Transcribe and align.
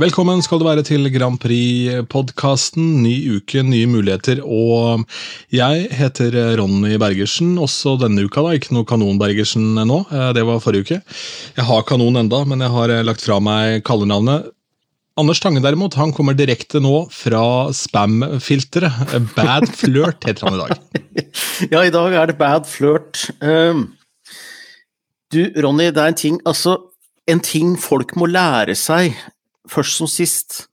Velkommen 0.00 0.38
skal 0.40 0.56
du 0.56 0.64
være 0.64 0.80
til 0.86 1.10
Grand 1.12 1.36
Prix-podkasten. 1.42 3.02
Ny 3.02 3.34
uke, 3.36 3.60
nye 3.66 3.84
muligheter. 3.90 4.38
Og 4.40 5.02
jeg 5.52 5.90
heter 5.92 6.36
Ronny 6.56 6.94
Bergersen, 6.96 7.50
også 7.60 7.98
denne 8.00 8.22
uka. 8.24 8.40
da, 8.46 8.54
Ikke 8.56 8.72
noe 8.72 8.86
Kanon-Bergersen 8.88 9.74
nå, 9.76 9.98
eh, 10.08 10.30
det 10.32 10.44
var 10.48 10.62
forrige 10.64 10.86
uke. 10.86 10.98
Jeg 11.58 11.66
har 11.68 11.84
kanon 11.84 12.16
enda, 12.16 12.38
men 12.48 12.64
jeg 12.64 12.72
har 12.72 12.92
eh, 12.94 13.02
lagt 13.04 13.26
fra 13.26 13.36
meg 13.44 13.82
kallenavnet. 13.84 14.46
Anders 15.20 15.42
Tange 15.44 15.60
derimot, 15.60 15.98
han 16.00 16.14
kommer 16.16 16.38
direkte 16.38 16.80
nå 16.80 17.02
fra 17.12 17.68
spam-filteret. 17.68 19.12
Bad 19.34 19.68
Flirt 19.82 20.24
heter 20.24 20.48
han 20.48 20.56
i 20.56 20.62
dag. 20.62 21.04
ja, 21.74 21.82
i 21.84 21.92
dag 21.92 22.16
er 22.22 22.30
det 22.32 22.38
Bad 22.40 22.64
Flirt. 22.70 23.26
Um, 23.44 23.90
du, 25.28 25.42
Ronny, 25.60 25.90
det 25.92 26.00
er 26.00 26.14
en 26.14 26.18
ting 26.22 26.40
Altså, 26.48 26.78
en 27.28 27.44
ting 27.44 27.76
folk 27.76 28.16
må 28.16 28.30
lære 28.32 28.78
seg, 28.80 29.12
først 29.68 30.00
som 30.00 30.10
sist, 30.10 30.66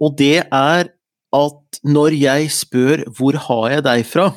og 0.00 0.16
det 0.18 0.44
er 0.46 0.92
at 1.30 1.80
når 1.86 2.14
jeg 2.18 2.50
spør 2.50 3.04
'hvor 3.06 3.36
har 3.36 3.70
jeg 3.70 3.84
deg 3.84 4.06
fra', 4.06 4.34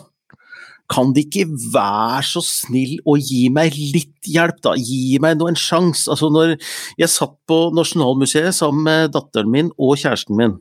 kan 0.89 1.13
de 1.13 1.23
ikke 1.23 1.47
være 1.73 2.21
så 2.27 2.41
snill 2.43 2.99
å 3.07 3.15
gi 3.17 3.47
meg 3.49 3.73
litt 3.73 4.27
hjelp, 4.29 4.59
da? 4.61 4.75
Gi 4.77 5.17
meg 5.23 5.39
nå 5.39 5.47
en 5.49 5.57
sjanse. 5.57 6.09
Altså, 6.11 6.29
når 6.29 6.57
jeg 6.99 7.09
satt 7.09 7.33
på 7.49 7.71
Nasjonalmuseet 7.73 8.53
sammen 8.53 8.83
med 8.83 9.13
datteren 9.15 9.49
min 9.49 9.71
og 9.79 9.97
kjæresten 9.97 10.37
min, 10.37 10.59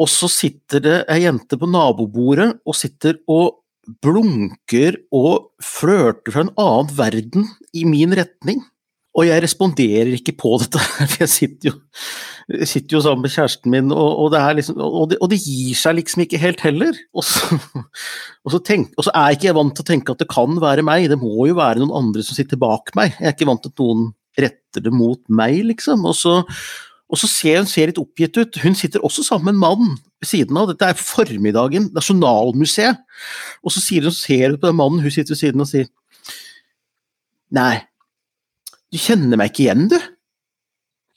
og 0.00 0.10
så 0.10 0.26
sitter 0.32 0.82
det 0.82 0.96
ei 1.12 1.20
jente 1.22 1.58
på 1.60 1.68
nabobordet 1.70 2.56
og 2.66 2.74
sitter 2.74 3.20
og 3.30 3.60
blunker 4.02 4.96
og 5.14 5.52
flørter 5.62 6.32
fra 6.32 6.46
en 6.46 6.54
annen 6.58 6.94
verden 6.96 7.50
i 7.76 7.84
min 7.86 8.16
retning. 8.16 8.64
Og 9.14 9.28
jeg 9.28 9.42
responderer 9.44 10.10
ikke 10.16 10.34
på 10.38 10.56
dette, 10.62 10.80
for 10.80 11.22
jeg 11.22 11.32
sitter 11.32 11.70
jo, 11.70 11.74
sitter 12.66 12.96
jo 12.96 13.02
sammen 13.04 13.24
med 13.24 13.32
kjæresten 13.34 13.72
min, 13.72 13.92
og, 13.94 14.08
og, 14.24 14.32
det 14.34 14.42
liksom, 14.58 14.80
og, 14.82 15.06
det, 15.12 15.20
og, 15.22 15.30
det 15.32 15.40
gir 15.40 15.76
seg 15.78 15.98
liksom 16.00 16.24
ikke 16.24 16.40
helt 16.42 16.64
heller. 16.66 16.98
Så, 17.22 17.58
så, 18.56 18.60
tenk, 18.66 18.92
og 18.98 19.06
så, 19.06 19.14
er 19.14 19.36
ikke 19.36 19.50
jeg 19.50 19.58
vant 19.60 19.76
til 19.76 19.86
å 19.86 19.90
tenke 19.92 20.14
at 20.14 20.24
det 20.24 20.30
kan 20.32 20.58
være 20.62 20.86
meg, 20.86 21.08
det 21.12 21.20
må 21.20 21.48
jo 21.50 21.58
være 21.60 21.82
noen 21.82 21.94
andre 22.02 22.26
som 22.26 22.36
sitter 22.38 22.60
bak 22.60 22.92
meg. 22.98 23.14
Jeg 23.20 23.30
er 23.30 23.36
ikke 23.36 23.50
vant 23.52 23.64
til 23.64 23.74
at 23.74 23.84
noen 23.84 24.10
retter 24.40 24.82
det 24.82 24.92
mot 24.94 25.22
meg, 25.30 25.60
liksom. 25.70 26.04
Og 26.10 26.18
så, 26.18 26.40
så 27.14 27.30
ser 27.30 27.60
hun 27.60 27.70
ser 27.70 27.92
litt 27.92 28.02
oppgitt 28.02 28.36
ut. 28.40 28.60
Hun 28.64 28.74
sitter 28.78 29.04
også 29.06 29.22
sammen 29.26 29.52
med 29.52 29.54
en 29.54 29.62
mann 29.62 29.98
ved 30.18 30.30
siden 30.32 30.58
av. 30.58 30.72
Dette 30.72 30.90
er 30.90 30.98
formiddagen, 30.98 31.92
Nasjonalmuseet. 31.94 32.98
Og 33.62 33.74
så 33.74 33.82
sier 33.84 34.08
hun, 34.08 34.16
ser 34.16 34.48
hun 34.50 34.58
på 34.58 34.72
den 34.72 34.80
mannen, 34.80 35.04
hun 35.04 35.14
sitter 35.14 35.36
ved 35.36 35.44
siden 35.44 35.62
av 35.62 35.68
og 35.68 35.70
sier 35.70 35.92
Nei, 37.54 37.84
du 38.94 39.00
kjenner 39.02 39.40
meg 39.40 39.52
ikke 39.52 39.66
igjen, 39.66 39.88
du? 39.90 39.98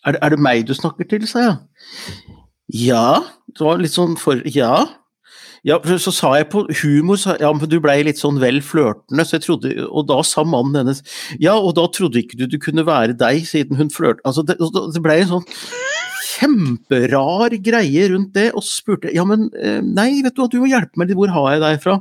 Er 0.08 0.16
det, 0.16 0.22
er 0.24 0.34
det 0.34 0.42
meg 0.42 0.68
du 0.68 0.74
snakker 0.78 1.08
til, 1.10 1.26
sa 1.30 1.44
jeg. 1.44 1.58
Ja, 2.74 3.24
det 3.54 3.64
var 3.64 3.82
litt 3.82 3.96
sånn 3.96 4.18
for 4.20 4.42
Ja. 4.52 4.88
Ja, 5.66 5.80
så 6.00 6.12
sa 6.14 6.30
jeg 6.38 6.46
på 6.52 6.62
humor 6.80 7.18
sa, 7.20 7.34
ja, 7.42 7.50
men 7.52 7.68
du 7.68 7.80
blei 7.84 7.98
litt 8.06 8.20
sånn 8.22 8.38
vel 8.40 8.62
flørtende, 8.64 9.26
så 9.26 9.36
jeg 9.36 9.44
trodde, 9.44 9.72
og 9.90 10.06
da 10.08 10.22
sa 10.24 10.46
mannen 10.48 10.78
hennes 10.78 11.02
ja, 11.44 11.58
og 11.58 11.74
da 11.76 11.88
trodde 11.92 12.22
ikke 12.22 12.38
du 12.40 12.46
du 12.48 12.56
kunne 12.62 12.86
være 12.88 13.18
deg, 13.18 13.42
siden 13.50 13.76
hun 13.76 13.90
flørte 13.92 14.24
Altså, 14.24 14.46
det, 14.48 14.56
det 14.62 15.02
blei 15.04 15.18
en 15.24 15.32
sånn 15.34 15.48
kjemperar 16.38 17.58
greie 17.66 18.06
rundt 18.14 18.32
det, 18.38 18.52
og 18.54 18.64
så 18.64 18.78
spurte 18.78 19.10
jeg 19.10 19.18
ja, 19.18 19.26
men 19.28 19.50
eh, 19.58 19.82
nei, 19.82 20.22
vet 20.24 20.38
du 20.38 20.44
hva, 20.44 20.48
du 20.54 20.60
må 20.62 20.70
hjelpe 20.72 21.02
meg 21.02 21.10
litt, 21.10 21.20
hvor 21.20 21.34
har 21.36 21.50
jeg 21.56 21.66
deg 21.66 21.84
fra? 21.84 21.98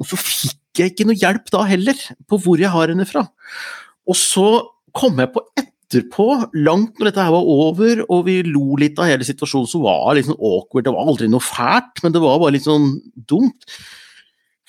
Og 0.00 0.10
så 0.10 0.18
fikk 0.18 0.80
jeg 0.80 0.94
ikke 0.94 1.06
noe 1.10 1.20
hjelp 1.20 1.52
da 1.52 1.62
heller, 1.68 2.04
på 2.26 2.40
hvor 2.42 2.60
jeg 2.62 2.72
har 2.72 2.90
henne 2.90 3.06
fra. 3.06 3.26
Og 4.08 4.16
så 4.18 4.48
kom 4.96 5.20
jeg 5.22 5.32
på 5.34 5.42
etterpå, 5.60 6.26
langt 6.66 6.98
når 6.98 7.10
dette 7.10 7.24
her 7.24 7.34
var 7.34 7.48
over, 7.54 8.04
og 8.08 8.26
vi 8.28 8.40
lo 8.46 8.76
litt 8.80 9.00
av 9.00 9.10
hele 9.10 9.26
situasjonen 9.26 9.70
som 9.70 9.86
var 9.86 10.14
litt 10.16 10.28
sånn 10.28 10.38
awkward. 10.38 10.86
Det 10.86 10.94
var 10.94 11.10
aldri 11.10 11.30
noe 11.30 11.44
fælt, 11.44 12.04
men 12.04 12.14
det 12.14 12.22
var 12.22 12.38
bare 12.42 12.54
litt 12.56 12.68
sånn 12.68 12.92
dumt. 13.30 13.66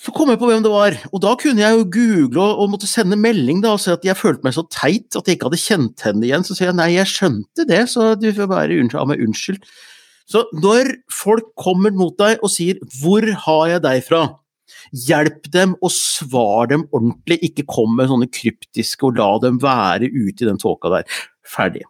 Så 0.01 0.09
kom 0.15 0.31
jeg 0.33 0.39
på 0.41 0.47
hvem 0.49 0.63
det 0.65 0.71
var, 0.73 0.95
og 1.13 1.21
da 1.21 1.35
kunne 1.37 1.61
jeg 1.61 1.77
jo 1.77 1.89
google 1.93 2.41
og, 2.41 2.63
og 2.63 2.71
måtte 2.73 2.89
sende 2.89 3.19
melding 3.21 3.59
da, 3.61 3.75
og 3.75 3.83
si 3.83 3.91
at 3.93 4.05
jeg 4.07 4.17
følte 4.17 4.47
meg 4.47 4.55
så 4.57 4.63
teit 4.73 5.13
at 5.13 5.29
jeg 5.29 5.37
ikke 5.37 5.51
hadde 5.51 5.61
kjent 5.61 6.05
henne 6.07 6.25
igjen. 6.25 6.45
Så 6.47 6.57
sier 6.57 6.71
jeg 6.71 6.77
nei, 6.79 6.89
jeg 6.95 7.11
skjønte 7.11 7.67
det, 7.69 7.83
så 7.91 8.15
du 8.17 8.31
får 8.33 8.49
bare 8.49 8.79
ha 8.95 9.05
meg 9.11 9.21
unnskyld. 9.21 9.61
Så 10.31 10.45
når 10.57 10.95
folk 11.13 11.51
kommer 11.59 11.93
mot 11.93 12.15
deg 12.17 12.41
og 12.41 12.49
sier 12.49 12.79
'hvor 12.81 13.25
har 13.45 13.65
jeg 13.75 13.81
deg 13.85 14.03
fra', 14.07 14.41
Hjelp 14.91 15.47
dem 15.53 15.78
og 15.79 15.91
svar 15.96 16.68
dem 16.72 16.84
ordentlig, 16.91 17.40
ikke 17.47 17.68
kom 17.69 17.96
med 17.96 18.09
sånne 18.12 18.28
kryptiske 18.31 19.07
og 19.07 19.19
la 19.19 19.29
dem 19.44 19.62
være 19.63 20.09
ute 20.12 20.44
i 20.44 20.50
den 20.50 20.59
tåka 20.59 20.91
der. 20.91 21.22
Ferdig. 21.47 21.85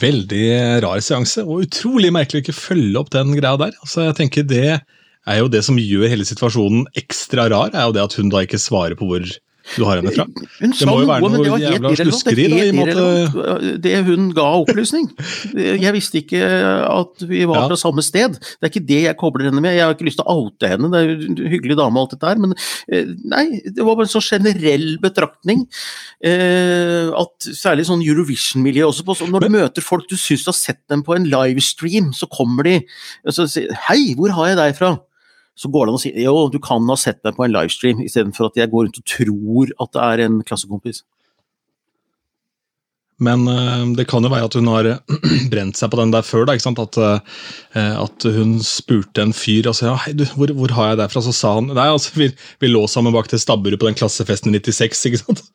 Veldig 0.00 0.44
rar 0.84 1.00
seanse, 1.02 1.42
og 1.42 1.64
utrolig 1.66 2.12
merkelig 2.14 2.42
å 2.42 2.44
ikke 2.44 2.60
følge 2.60 3.00
opp 3.00 3.10
den 3.14 3.34
greia 3.34 3.58
der. 3.58 3.74
Altså, 3.82 4.06
jeg 4.06 4.18
tenker 4.20 4.46
Det 4.46 4.78
er 5.26 5.40
jo 5.40 5.50
det 5.50 5.64
som 5.66 5.78
gjør 5.80 6.06
hele 6.12 6.26
situasjonen 6.28 6.86
ekstra 6.94 7.48
rar, 7.50 7.74
er 7.74 7.88
jo 7.88 7.96
det 7.96 8.04
at 8.04 8.14
hun 8.20 8.30
da 8.30 8.44
ikke 8.46 8.62
svarer 8.62 8.94
på 8.98 9.08
hvor 9.10 9.26
du 9.74 9.84
har 9.86 9.98
henne 10.00 10.12
fra? 10.14 10.26
Hun 10.60 10.72
det 10.76 10.88
må 10.88 10.96
jo 11.02 11.08
være 11.10 11.30
noe, 11.32 11.46
helt 11.46 11.64
jævla 11.66 11.90
Det, 11.92 12.04
er 12.04 12.40
helt 12.40 12.78
irrelevant. 12.78 13.80
Det 13.82 13.94
hun 14.06 14.28
ga 14.36 14.46
opplysning. 14.62 15.08
Jeg 15.56 15.92
visste 15.96 16.20
ikke 16.22 16.42
at 16.86 17.24
vi 17.26 17.42
var 17.48 17.62
ja. 17.62 17.66
fra 17.72 17.78
samme 17.80 18.04
sted. 18.06 18.38
Det 18.38 18.68
er 18.68 18.72
ikke 18.72 18.84
det 18.88 19.00
jeg 19.08 19.18
kobler 19.20 19.48
henne 19.50 19.62
med. 19.64 19.74
Jeg 19.76 19.84
har 19.84 19.96
ikke 19.96 20.08
lyst 20.08 20.20
til 20.20 20.26
å 20.26 20.36
oute 20.44 20.70
henne, 20.70 20.90
det 20.92 21.00
er 21.00 21.10
jo 21.10 21.16
en 21.32 21.40
hyggelig 21.56 21.78
dame 21.80 21.98
og 21.98 22.06
alt 22.06 22.14
dette 22.14 22.30
her, 22.30 22.42
men 22.42 22.54
eh, 22.56 23.10
nei, 23.32 23.44
det 23.66 23.82
var 23.82 23.98
bare 23.98 24.06
en 24.08 24.14
sånn 24.14 24.26
generell 24.26 24.86
betraktning. 25.02 25.66
Eh, 26.24 27.10
at 27.16 27.50
særlig 27.58 27.88
sånn 27.90 28.04
Eurovision-miljø 28.06 28.86
også, 28.90 29.06
på, 29.06 29.18
når 29.26 29.46
du 29.46 29.50
men... 29.50 29.58
møter 29.64 29.84
folk 29.84 30.06
du 30.10 30.16
syns 30.20 30.46
du 30.46 30.52
har 30.52 30.58
sett 30.58 30.82
dem 30.92 31.02
på 31.06 31.16
en 31.16 31.28
livestream, 31.32 32.12
så 32.16 32.30
kommer 32.30 32.66
de 32.66 32.78
og 33.26 33.34
så 33.34 33.46
sier 33.50 33.72
Hei, 33.88 34.14
hvor 34.18 34.32
har 34.36 34.52
jeg 34.52 34.58
deg 34.60 34.78
fra? 34.78 34.96
Så 35.56 35.72
går 35.72 35.86
det 35.86 35.92
an 35.92 35.98
å 35.98 36.02
si 36.02 36.12
jo, 36.20 36.38
du 36.52 36.58
kan 36.62 36.84
ha 36.90 36.98
sett 37.00 37.22
meg 37.24 37.36
på 37.36 37.46
en 37.46 37.54
livestream, 37.54 38.02
istedenfor 38.04 38.50
at 38.50 38.58
jeg 38.60 38.72
går 38.72 38.88
rundt 38.88 39.00
og 39.00 39.06
tror 39.08 39.76
at 39.82 39.94
det 39.96 40.06
er 40.06 40.26
en 40.26 40.40
klassekompis. 40.46 41.02
Men 43.16 43.46
uh, 43.48 43.80
det 43.96 44.04
kan 44.10 44.24
jo 44.24 44.28
være 44.28 44.48
at 44.50 44.56
hun 44.58 44.68
har 44.68 44.88
brent 45.52 45.78
seg 45.78 45.88
på 45.92 46.00
den 46.02 46.12
der 46.12 46.26
før. 46.26 46.44
da? 46.48 46.56
At, 46.56 46.98
uh, 47.00 47.38
at 48.02 48.26
hun 48.36 48.58
spurte 48.60 49.24
en 49.24 49.32
fyr 49.36 49.70
og 49.70 49.78
sa 49.78 49.88
ja, 49.88 49.96
hei 50.04 50.12
du, 50.16 50.26
hvor, 50.36 50.52
hvor, 50.58 50.74
har 50.76 50.92
jeg 50.92 51.00
deg 51.00 51.14
fra? 51.14 51.24
Så 51.24 51.32
sa 51.36 51.54
han 51.56 51.70
nei, 51.72 51.88
altså, 51.88 52.12
vi, 52.20 52.28
vi 52.60 52.72
lå 52.72 52.84
sammen 52.92 53.16
bak 53.16 53.32
til 53.32 53.40
stabburet 53.40 53.80
på 53.80 53.88
den 53.88 53.96
klassefesten 53.96 54.52
i 54.52 54.60
96. 54.60 55.06
ikke 55.08 55.22
sant? 55.22 55.46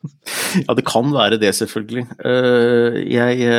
Ja, 0.64 0.74
det 0.74 0.86
kan 0.88 1.14
være 1.14 1.38
det, 1.38 1.54
selvfølgelig. 1.60 2.08
Jeg 3.14 3.52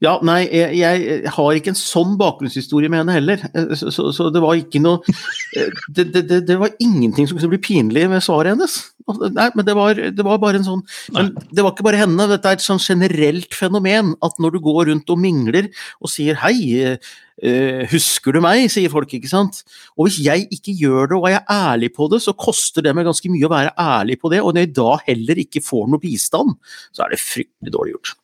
ja, 0.00 0.14
nei, 0.24 0.46
jeg, 0.48 0.78
jeg, 0.80 1.32
har 1.34 1.56
ikke 1.58 1.74
en 1.74 1.78
sånn 1.78 2.14
bakgrunnshistorie 2.20 2.88
med 2.88 3.02
henne 3.02 3.16
heller. 3.18 3.42
Eh, 3.52 3.74
så, 3.76 3.90
så, 3.92 4.08
så 4.16 4.30
det 4.32 4.40
var 4.40 4.56
ikke 4.56 4.80
noe 4.80 5.02
det, 5.04 6.06
det, 6.14 6.22
det, 6.24 6.38
det, 6.48 6.56
var 6.60 6.72
ingenting 6.80 7.28
som 7.28 7.36
kunne 7.36 7.52
bli 7.52 7.60
pinlig 7.66 8.06
med 8.08 8.24
svaret 8.24 8.54
hennes. 8.54 8.78
Nei, 9.10 9.50
men 9.58 9.66
det 9.66 9.74
var, 9.76 9.98
det 10.16 10.24
var 10.24 10.38
bare 10.38 10.60
en 10.60 10.66
sånn 10.66 10.82
Men 11.10 11.32
det 11.50 11.64
var 11.64 11.72
ikke 11.72 11.86
bare 11.88 11.98
henne, 11.98 12.28
dette 12.30 12.46
er 12.46 12.58
et 12.58 12.62
sånn 12.62 12.78
generelt 12.78 13.56
fenomen 13.56 14.12
at 14.22 14.38
når 14.38 14.54
du 14.54 14.60
går 14.62 14.92
rundt 14.92 15.10
og 15.10 15.20
mingler 15.20 15.68
og 16.00 16.12
sier 16.12 16.40
hei, 16.44 16.96
Uh, 17.40 17.86
husker 17.88 18.34
du 18.36 18.42
meg, 18.44 18.66
sier 18.68 18.92
folk, 18.92 19.14
ikke 19.16 19.30
sant. 19.30 19.62
Og 19.96 20.10
hvis 20.10 20.18
jeg 20.26 20.44
ikke 20.52 20.74
gjør 20.76 21.06
det 21.08 21.16
og 21.16 21.24
er 21.24 21.38
jeg 21.38 21.46
ærlig 21.54 21.88
på 21.96 22.10
det, 22.12 22.20
så 22.20 22.34
koster 22.36 22.84
det 22.84 22.92
meg 22.92 23.08
ganske 23.08 23.32
mye 23.32 23.48
å 23.48 23.52
være 23.54 23.72
ærlig 23.80 24.18
på 24.20 24.28
det, 24.28 24.42
og 24.44 24.52
når 24.52 24.66
jeg 24.66 24.74
da 24.76 24.90
heller 25.06 25.40
ikke 25.40 25.64
får 25.64 25.88
noe 25.88 26.04
bistand, 26.04 26.58
så 26.92 27.06
er 27.06 27.14
det 27.14 27.22
fryktelig 27.24 27.72
dårlig 27.72 27.96
gjort. 27.96 28.19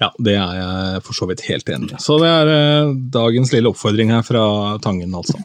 Ja, 0.00 0.10
det 0.22 0.36
er 0.38 0.58
jeg 0.58 1.02
for 1.06 1.16
så 1.16 1.28
vidt 1.30 1.44
helt 1.48 1.70
enig 1.70 1.92
i. 1.92 2.00
Så 2.02 2.18
det 2.22 2.30
er 2.30 2.50
eh, 2.52 2.94
dagens 3.14 3.52
lille 3.54 3.70
oppfordring 3.72 4.12
her 4.14 4.24
fra 4.26 4.44
Tangen, 4.84 5.14
altså. 5.14 5.38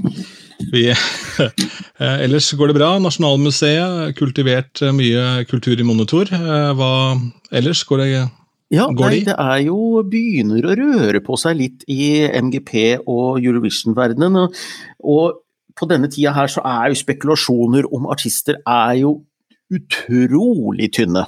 Vi, 0.74 0.88
eh, 0.94 2.18
ellers 2.25 2.50
går 2.57 2.71
det 2.71 2.80
bra. 2.80 2.89
Nasjonalmuseet, 3.01 4.15
kultivert 4.19 4.83
uh, 4.83 4.92
mye 4.95 5.45
kultur 5.50 5.80
i 5.80 5.88
monitor. 5.88 6.30
hva 6.30 6.92
ellers 7.56 7.86
går 7.88 8.04
det? 8.04 8.09
Ja, 8.69 8.86
går 8.94 9.15
nei, 9.15 9.21
det 9.25 9.33
er 9.33 9.63
jo 9.65 10.04
begynner 10.06 10.68
å 10.69 10.75
røre 10.77 11.24
på 11.25 11.38
seg 11.42 11.57
litt 11.57 11.86
i 11.89 12.27
MGP 12.27 13.01
og 13.01 13.39
Eurovision-verdenen. 13.42 14.44
Og, 14.44 14.59
og, 15.01 15.39
på 15.80 15.88
denne 15.88 16.09
tida 16.12 16.33
her 16.36 16.50
så 16.51 16.59
er 16.68 16.89
jo 16.92 17.00
spekulasjoner 17.00 17.86
om 17.95 18.09
artister 18.12 18.57
er 18.68 18.98
jo 19.00 19.13
utrolig 19.71 20.89
tynne 20.98 21.24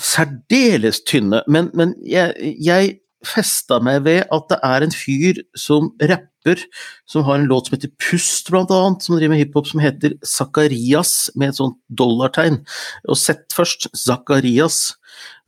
særdeles 0.00 1.02
tynne, 1.06 1.42
men, 1.48 1.70
men 1.74 1.94
jeg, 2.08 2.34
jeg 2.62 2.96
festa 3.24 3.80
meg 3.82 4.02
ved 4.04 4.24
at 4.32 4.48
det 4.50 4.58
er 4.66 4.84
en 4.84 4.94
fyr 4.94 5.40
som 5.58 5.90
rapper, 6.02 6.60
som 7.08 7.24
har 7.26 7.40
en 7.40 7.48
låt 7.48 7.68
som 7.68 7.76
heter 7.76 7.92
Pust, 8.02 8.50
blant 8.52 8.72
annet, 8.74 9.04
som 9.04 9.16
driver 9.16 9.34
med 9.34 9.42
hiphop, 9.42 9.70
som 9.70 9.82
heter 9.82 10.16
Zakarias, 10.28 11.30
med 11.38 11.52
et 11.52 11.60
sånt 11.60 11.78
dollartegn. 11.88 12.60
Og 13.08 13.18
sett 13.20 13.46
først, 13.56 13.88
Zakarias. 13.96 14.98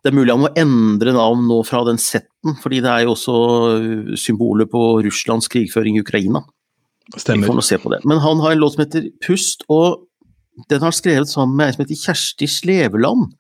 Det 0.01 0.13
er 0.13 0.17
mulig 0.17 0.33
han 0.33 0.45
må 0.45 0.53
endre 0.57 1.17
navn 1.17 1.47
nå 1.51 1.61
fra 1.67 1.83
den 1.89 2.01
setten, 2.01 2.57
fordi 2.63 2.81
det 2.85 2.93
er 2.93 3.07
jo 3.07 3.15
også 3.17 3.39
symbolet 4.21 4.71
på 4.73 4.83
Russlands 5.05 5.51
krigføring 5.53 5.99
i 5.99 6.05
Ukraina. 6.07 6.45
Stemmer. 7.17 7.45
Vi 7.45 7.51
får 7.51 7.59
nå 7.59 7.65
se 7.67 7.79
på 7.83 7.93
det. 7.93 8.03
Men 8.09 8.23
han 8.23 8.41
har 8.43 8.55
en 8.55 8.63
låt 8.63 8.77
som 8.77 8.87
heter 8.87 9.11
Pust, 9.25 9.67
og 9.73 10.07
den 10.71 10.83
har 10.83 10.95
skrevet 10.97 11.29
sammen 11.29 11.59
med 11.59 11.69
ei 11.69 11.77
som 11.77 11.85
heter 11.85 12.01
Kjersti 12.07 12.49
Sleveland. 12.51 13.35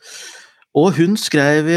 Og 0.77 0.93
hun 0.99 1.17
skrev 1.17 1.71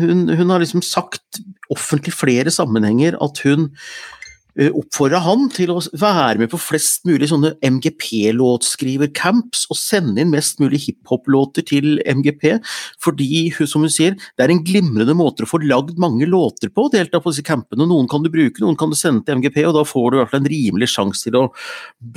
hun, 0.00 0.24
hun, 0.32 0.50
har 0.50 0.62
liksom 0.62 0.82
sagt 0.82 1.42
offentlig 1.72 2.14
flere 2.16 2.50
sammenhenger 2.50 3.18
at 3.20 3.42
hun 3.44 3.68
Eh, 3.70 4.21
oppfordra 4.52 5.16
han 5.24 5.46
til 5.52 5.70
å 5.72 5.80
være 5.96 6.38
med 6.42 6.50
på 6.52 6.58
flest 6.60 7.06
mulig 7.08 7.30
sånne 7.30 7.54
MGP-låtskrivercamps 7.64 9.64
og 9.72 9.78
sende 9.80 10.20
inn 10.20 10.32
mest 10.32 10.60
mulig 10.60 10.82
hiphop-låter 10.86 11.64
til 11.68 11.96
MGP, 12.04 12.58
fordi 13.02 13.50
som 13.64 13.82
hun 13.86 13.92
sier, 13.92 14.16
det 14.36 14.44
er 14.44 14.52
en 14.52 14.64
glimrende 14.64 15.14
måte 15.16 15.44
å 15.46 15.48
få 15.48 15.58
lagd 15.64 15.98
mange 16.02 16.26
låter 16.28 16.68
på 16.72 16.88
delta 16.92 17.20
på 17.22 17.30
disse 17.32 17.46
campene. 17.46 17.86
Noen 17.88 18.08
kan 18.10 18.22
du 18.24 18.30
bruke, 18.32 18.60
noen 18.62 18.76
kan 18.78 18.90
du 18.92 18.96
sende 18.98 19.24
til 19.24 19.40
MGP, 19.40 19.58
og 19.68 19.74
da 19.78 19.84
får 19.88 20.10
du 20.10 20.16
i 20.16 20.20
hvert 20.20 20.32
fall 20.34 20.42
en 20.42 20.52
rimelig 20.52 20.88
sjanse 20.92 21.22
til 21.28 21.36
å 21.40 21.44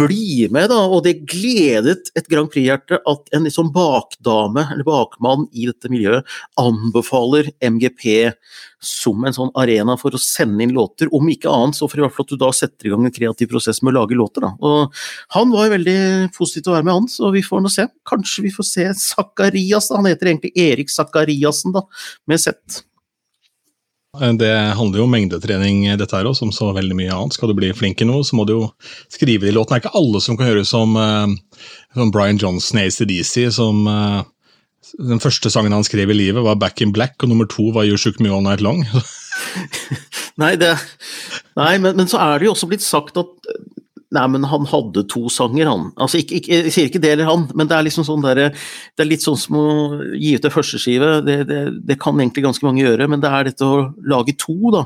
bli 0.02 0.50
med. 0.52 0.70
Da. 0.74 0.82
Og 0.90 1.06
det 1.08 1.28
gledet 1.30 2.12
et 2.18 2.30
Grand 2.32 2.52
Prix-hjerte 2.52 2.96
at 3.00 3.36
en 3.36 3.48
liksom 3.48 3.72
bakdame, 3.76 4.64
eller 4.74 4.86
bakmann 4.88 5.48
i 5.54 5.70
dette 5.70 5.88
miljøet, 5.94 6.28
anbefaler 6.60 7.46
MGP 7.64 8.04
som 8.84 9.24
en 9.26 9.36
sånn 9.36 9.52
arena 9.58 9.96
for 10.00 10.16
å 10.16 10.22
sende 10.22 10.66
inn 10.66 10.74
låter, 10.76 11.10
om 11.16 11.30
ikke 11.32 11.52
annet 11.52 11.78
så 11.78 11.90
for 11.90 12.00
i 12.02 12.06
hvert 12.06 12.16
fall 12.16 12.28
at 12.28 12.34
du 12.34 12.42
da 12.42 12.52
setter 12.56 12.88
i 12.88 12.94
gang 12.94 13.06
en 13.08 13.16
kreativ 13.16 13.52
prosess 13.52 13.82
med 13.82 13.94
å 13.94 14.02
lage 14.02 14.18
låter. 14.18 14.46
Da. 14.46 14.54
Og 14.66 15.06
han 15.38 15.54
var 15.54 15.68
jo 15.68 15.76
veldig 15.76 16.00
positiv 16.36 16.66
til 16.66 16.74
å 16.74 16.78
være 16.78 16.88
med, 16.88 16.98
han, 17.00 17.08
så 17.12 17.32
vi 17.36 17.46
får 17.46 17.64
nå 17.64 17.72
se. 17.74 17.88
Kanskje 18.08 18.48
vi 18.48 18.56
får 18.56 18.70
se 18.72 18.90
Zakarias, 19.06 19.92
han 19.96 20.10
heter 20.10 20.34
egentlig 20.34 20.54
Erik 20.60 20.94
Zakariassen, 20.94 21.76
da, 21.76 21.86
med 22.30 22.44
Z. 22.44 22.84
Det 24.40 24.52
handler 24.78 25.02
jo 25.02 25.06
om 25.06 25.12
mengdetrening, 25.12 25.82
dette 26.00 26.16
her 26.16 26.28
òg, 26.30 26.38
som 26.38 26.52
så 26.56 26.70
veldig 26.76 26.96
mye 26.96 27.12
annet. 27.12 27.36
Skal 27.36 27.52
du 27.52 27.58
bli 27.58 27.74
flink 27.76 28.00
i 28.00 28.08
noe, 28.08 28.24
så 28.24 28.38
må 28.38 28.46
du 28.48 28.54
jo 28.54 28.62
skrive 29.12 29.48
de 29.48 29.52
låtene. 29.56 29.76
Det 29.76 29.82
er 29.82 29.90
ikke 29.90 30.00
alle 30.00 30.22
som 30.24 30.38
kan 30.40 30.48
høre 30.48 30.64
som, 30.68 30.96
uh, 30.96 31.66
som 31.98 32.14
Brian 32.16 32.40
Johnson 32.40 32.80
i 32.80 32.86
ACDC, 32.88 33.50
som 33.58 33.84
den 34.98 35.22
første 35.24 35.52
sangen 35.52 35.76
han 35.76 35.86
skrev 35.86 36.12
i 36.12 36.18
livet, 36.18 36.44
var 36.44 36.56
'Back 36.56 36.82
in 36.82 36.94
Black', 36.94 37.22
og 37.24 37.30
nummer 37.30 37.46
to 37.46 37.72
var 37.72 37.86
'You 37.86 37.98
Shook 37.98 38.20
Me 38.20 38.30
All 38.30 38.44
Night 38.44 38.62
Long'. 38.62 38.86
nei, 40.42 40.56
det, 40.56 40.76
nei 41.56 41.78
men, 41.78 41.96
men, 41.96 42.08
så 42.08 42.18
er 42.18 42.40
det 42.40 42.48
jo 42.48 42.56
også 42.56 42.70
blitt 42.72 42.86
sagt 42.86 43.18
at 43.18 43.28
Nei, 44.16 44.28
men 44.32 44.46
han 44.48 44.64
hadde 44.70 45.02
to 45.12 45.28
sanger, 45.34 45.68
han. 45.68 45.90
Altså, 46.00 46.22
ikke, 46.22 46.38
ikke, 46.40 46.52
jeg 46.54 46.72
sier 46.72 46.86
ikke 46.88 47.02
det 47.04 47.10
eller 47.16 47.28
han, 47.28 47.42
men 47.58 47.68
det 47.68 47.76
er 47.76 47.84
liksom 47.84 48.06
sånn 48.08 48.22
der, 48.24 48.54
det 48.96 49.04
er 49.04 49.10
litt 49.10 49.26
sånn 49.26 49.36
som 49.36 49.58
å 49.60 49.66
gi 50.16 50.36
ut 50.38 50.46
en 50.46 50.54
førsteskive. 50.54 51.10
Det, 51.26 51.36
det, 51.50 51.58
det 51.90 51.98
kan 52.00 52.16
egentlig 52.22 52.46
ganske 52.46 52.64
mange 52.64 52.86
gjøre, 52.86 53.10
men 53.12 53.20
det 53.20 53.32
er 53.34 53.50
dette 53.50 53.68
å 53.68 53.90
lage 54.08 54.38
to, 54.40 54.56
da. 54.72 54.86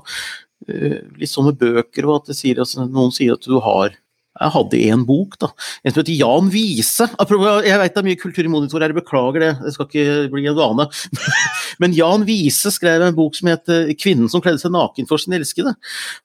Eh, 0.66 0.98
litt 1.20 1.30
sånn 1.30 1.52
med 1.52 1.60
bøker, 1.62 2.08
og 2.08 2.24
at 2.24 2.40
sier, 2.40 2.64
altså, 2.64 2.88
noen 2.88 3.14
sier 3.14 3.36
at 3.38 3.46
du 3.46 3.60
har 3.62 3.94
jeg 4.40 4.54
hadde 4.56 4.82
én 4.88 5.06
bok, 5.08 5.36
da. 5.42 5.50
En 5.84 5.94
som 5.94 6.02
heter 6.02 6.16
Jan 6.16 6.50
Wiese. 6.54 7.08
Jeg 7.20 7.80
vet 7.82 7.96
det 7.96 8.02
er 8.02 8.08
mye 8.08 8.20
kultur 8.20 8.48
i 8.48 8.52
monitor 8.52 8.80
her, 8.80 8.94
jeg 8.94 9.00
beklager 9.02 9.44
det, 9.44 9.52
det 9.66 9.74
skal 9.76 9.90
ikke 9.90 10.30
bli 10.32 10.46
en 10.48 10.58
vane. 10.58 10.88
Men 11.84 11.96
Jan 11.96 12.24
Wiese 12.28 12.72
skrev 12.76 13.04
en 13.04 13.18
bok 13.18 13.36
som 13.36 13.52
het 13.52 13.68
'Kvinnen 14.00 14.30
som 14.32 14.42
kledde 14.42 14.62
seg 14.62 14.72
naken 14.72 15.08
for 15.10 15.20
sin 15.20 15.36
elskede'. 15.36 15.76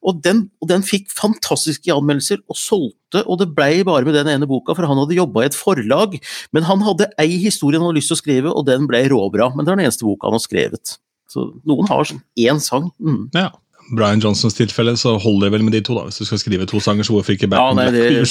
Og 0.02 0.22
den, 0.22 0.48
og 0.62 0.70
den 0.70 0.86
fikk 0.86 1.10
fantastiske 1.10 1.90
anmeldelser, 1.90 2.42
og 2.48 2.56
solgte, 2.58 3.24
og 3.26 3.38
det 3.38 3.54
blei 3.54 3.82
bare 3.86 4.06
med 4.06 4.14
den 4.14 4.30
ene 4.30 4.46
boka, 4.46 4.74
for 4.74 4.86
han 4.86 4.98
hadde 4.98 5.18
jobba 5.18 5.42
i 5.42 5.50
et 5.50 5.58
forlag. 5.58 6.18
Men 6.52 6.66
han 6.70 6.82
hadde 6.86 7.10
ei 7.18 7.38
historie 7.38 7.78
han 7.78 7.86
hadde 7.88 7.98
lyst 7.98 8.12
til 8.12 8.18
å 8.18 8.22
skrive, 8.22 8.54
og 8.54 8.66
den 8.66 8.86
ble 8.90 9.04
råbra. 9.10 9.50
Men 9.54 9.64
det 9.64 9.72
er 9.72 9.76
den 9.76 9.86
eneste 9.86 10.06
boka 10.06 10.30
han 10.30 10.38
har 10.38 10.46
skrevet. 10.46 10.98
Så 11.30 11.50
noen 11.66 11.88
har 11.90 12.06
sånn 12.06 12.22
én 12.38 12.60
sang. 12.62 12.92
Mm. 13.02 13.28
Ja. 13.34 13.50
Brian 13.92 14.20
Johnsons 14.22 14.56
tilfelle 14.56 14.94
så 14.96 15.16
holder 15.20 15.48
det 15.48 15.52
vel 15.56 15.64
med 15.66 15.74
de 15.76 15.80
to, 15.84 15.96
da. 15.98 16.06
Hvis 16.08 16.22
du 16.22 16.28
skal 16.28 16.40
skrive 16.40 16.66
to 16.70 16.80
sanger, 16.80 17.04
så 17.04 17.12
hvorfor 17.12 17.34
ikke 17.34 17.50
Batman? 17.52 17.90
ja, 17.90 17.90
nei, 17.90 17.92
det, 17.92 18.04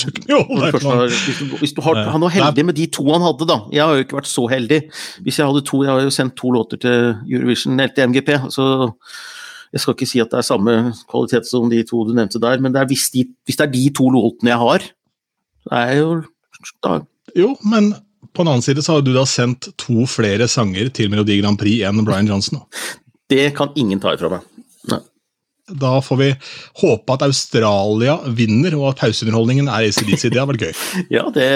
hvis 1.28 1.40
du, 1.40 1.58
hvis 1.60 1.76
du 1.78 1.84
har, 1.86 2.00
han 2.14 2.26
var 2.26 2.34
heldig 2.34 2.66
med 2.66 2.78
de 2.80 2.88
to 2.94 3.06
han 3.12 3.26
hadde, 3.26 3.48
da. 3.50 3.60
Jeg 3.74 3.84
har 3.86 4.00
jo 4.00 4.06
ikke 4.08 4.18
vært 4.18 4.32
så 4.32 4.48
heldig. 4.50 4.80
Hvis 5.26 5.40
jeg 5.40 5.50
hadde 5.50 5.64
to, 5.70 5.84
jeg 5.86 5.94
har 5.94 6.02
jo 6.02 6.14
sendt 6.14 6.36
to 6.40 6.54
låter 6.56 6.82
til 6.82 7.14
Eurovision, 7.30 7.78
eller 7.78 7.94
til 7.94 8.10
MGP, 8.10 8.34
så 8.56 8.68
jeg 9.74 9.82
skal 9.82 9.98
ikke 9.98 10.10
si 10.10 10.22
at 10.22 10.34
det 10.34 10.40
er 10.40 10.48
samme 10.48 10.78
kvalitet 11.10 11.50
som 11.50 11.70
de 11.72 11.82
to 11.90 12.04
du 12.08 12.14
nevnte 12.18 12.42
der, 12.42 12.62
men 12.62 12.74
det 12.76 12.88
hvis, 12.92 13.10
de, 13.14 13.26
hvis, 13.46 13.58
det 13.58 13.68
er 13.68 13.74
de 13.74 13.86
to 13.98 14.10
låtene 14.14 14.54
jeg 14.54 14.62
har, 14.62 14.88
så 15.66 15.76
er 15.80 15.92
jeg 15.92 16.02
jo 16.04 16.10
da. 16.86 16.98
Jo, 17.38 17.54
men 17.66 17.94
på 18.34 18.44
en 18.44 18.52
annen 18.52 18.66
side 18.66 18.84
så 18.86 18.98
har 18.98 19.06
du 19.06 19.14
da 19.16 19.26
sendt 19.30 19.72
to 19.82 20.06
flere 20.10 20.48
sanger 20.50 20.90
til 20.94 21.10
Melodi 21.14 21.40
Grand 21.42 21.58
Prix 21.62 21.86
enn 21.88 22.06
Brian 22.06 22.30
Johnson. 22.30 22.62
Det 23.30 23.50
kan 23.58 23.74
ingen 23.80 24.02
ta 24.02 24.14
ifra 24.14 24.30
meg. 24.36 24.46
Da 25.72 26.02
får 26.04 26.20
vi 26.20 26.30
håpe 26.82 27.16
at 27.16 27.24
Australia 27.24 28.18
vinner, 28.36 28.76
og 28.80 28.90
at 28.92 29.04
pauseunderholdningen 29.06 29.70
er 29.72 29.88
ACDC. 29.88 30.28
Det 30.28 30.40
hadde 30.40 30.50
vært 30.52 30.66
gøy. 30.68 30.74
ja, 31.18 31.28
det 31.36 31.50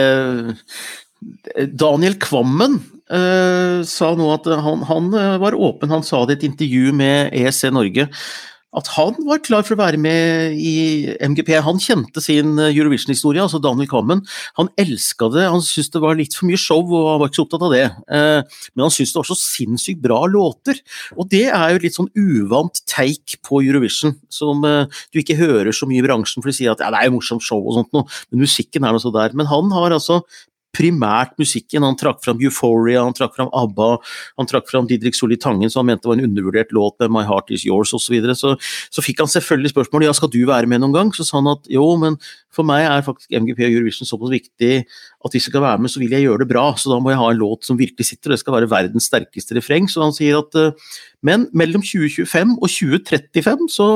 Daniel 1.74 2.15
Kvammen 2.21 2.77
uh, 3.12 3.83
sa 3.88 4.12
nå 4.15 4.30
at 4.36 4.48
han, 4.63 4.86
han, 4.88 5.09
var 5.44 5.57
åpen. 5.57 5.92
Han 5.92 6.06
sa 6.06 6.24
det 6.25 6.38
i 6.38 6.39
et 6.39 6.48
intervju 6.51 6.94
med 6.95 7.33
EEC 7.36 7.65
Norge 7.75 8.07
at 8.75 8.90
han 8.98 9.16
var 9.24 9.40
klar 9.46 9.64
for 9.64 9.78
å 9.78 9.80
være 9.80 10.00
med 10.02 10.58
i 10.60 11.08
MGP. 11.24 11.54
Han 11.64 11.80
kjente 11.81 12.22
sin 12.24 12.58
eh, 12.60 12.74
Eurovision-historie, 12.74 13.40
altså 13.44 13.62
Daniel 13.64 13.88
Kammen. 13.90 14.24
Han 14.60 14.69
elska 14.80 15.30
det, 15.34 15.46
han 15.48 15.64
syntes 15.64 15.94
det 15.94 16.02
var 16.04 16.18
litt 16.19 16.36
for 16.36 16.50
mye 16.50 16.60
show 16.60 16.84
og 16.84 17.08
han 17.14 17.22
var 17.22 17.31
ikke 17.31 17.40
så 17.40 17.46
opptatt 17.48 17.66
av 17.69 17.75
det. 17.75 17.86
Eh, 17.88 18.60
men 18.75 18.86
han 18.86 18.94
syntes 18.94 19.16
det 19.16 19.22
var 19.22 19.30
så 19.30 19.40
sinnssykt 19.40 20.04
bra 20.04 20.19
låter. 20.31 20.81
Og 21.16 21.31
det 21.31 21.46
er 21.48 21.74
jo 21.74 21.84
litt 21.86 21.98
sånn 21.98 22.12
uvant 22.19 22.84
take 22.90 23.40
på 23.48 23.64
Eurovision, 23.64 24.18
som 24.34 24.68
eh, 24.68 25.00
du 25.16 25.24
ikke 25.24 25.40
hører 25.40 25.72
så 25.75 25.88
mye 25.90 26.04
i 26.04 26.08
bransjen, 26.08 26.44
for 26.44 26.52
de 26.52 26.60
sier 26.60 26.75
at 26.75 26.84
ja, 26.84 26.92
det 26.94 27.02
er 27.02 27.10
jo 27.10 27.18
morsomt 27.18 27.48
show 27.48 27.63
og 27.63 27.80
sånt 27.80 27.96
noe, 27.96 28.06
men 28.31 28.44
musikken 28.44 28.84
er 28.84 28.96
noe 28.96 29.04
så 29.04 29.13
der. 29.16 29.36
Men 29.38 29.50
han 29.50 29.72
har 29.74 29.96
altså 29.96 30.22
primært 30.77 31.33
musikken. 31.41 31.85
Han 31.88 31.97
trakk 32.00 32.21
fram 32.24 32.41
Euphoria, 32.44 33.01
han 33.03 33.15
trakk 33.18 33.35
fram 33.38 33.50
ABBA, 33.56 33.89
han 34.38 34.50
trakk 34.50 34.69
fram 34.69 34.88
Didrik 34.89 35.18
Solli 35.18 35.39
Tangen, 35.41 35.71
som 35.74 35.81
han 35.81 35.91
mente 35.94 36.09
var 36.09 36.19
en 36.19 36.27
undervurdert 36.29 36.74
låt 36.75 37.00
med 37.01 37.13
My 37.15 37.25
Heart 37.27 37.51
Is 37.57 37.65
Yours 37.68 37.94
osv. 37.97 38.07
Så, 38.07 38.13
videre. 38.15 38.35
så 38.39 38.56
Så 38.94 39.03
fikk 39.03 39.19
han 39.19 39.31
selvfølgelig 39.31 39.74
spørsmålet 39.74 40.07
ja, 40.07 40.13
skal 40.15 40.31
du 40.31 40.45
være 40.47 40.69
med 40.69 40.81
noen 40.83 40.95
gang. 40.95 41.13
Så 41.15 41.25
sa 41.27 41.41
han 41.41 41.50
at 41.51 41.68
jo, 41.71 41.83
men 42.00 42.15
for 42.53 42.68
meg 42.68 42.85
er 42.88 43.03
faktisk 43.06 43.33
MGP 43.33 43.59
og 43.65 43.74
Eurovision 43.74 44.09
såpass 44.09 44.31
viktig 44.33 44.85
at 44.88 45.33
hvis 45.33 45.47
jeg 45.47 45.51
skal 45.51 45.65
være 45.65 45.81
med, 45.83 45.91
så 45.91 46.00
vil 46.01 46.13
jeg 46.15 46.24
gjøre 46.24 46.45
det 46.45 46.50
bra. 46.53 46.69
Så 46.79 46.94
da 46.94 47.01
må 47.01 47.12
jeg 47.12 47.19
ha 47.19 47.27
en 47.33 47.41
låt 47.41 47.68
som 47.68 47.79
virkelig 47.79 48.07
sitter, 48.07 48.31
og 48.31 48.38
det 48.38 48.41
skal 48.44 48.57
være 48.57 48.71
verdens 48.71 49.09
sterkeste 49.12 49.57
refreng. 49.57 49.89
Så 49.91 50.06
han 50.06 50.15
sier 50.15 50.39
at 50.39 50.57
eh, 50.57 50.95
men 51.25 51.47
mellom 51.57 51.81
2025 51.81 52.57
og 52.62 52.69
2035 52.69 53.69
så 53.74 53.88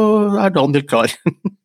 er 0.42 0.54
Daniel 0.56 0.86
klar. 0.88 1.14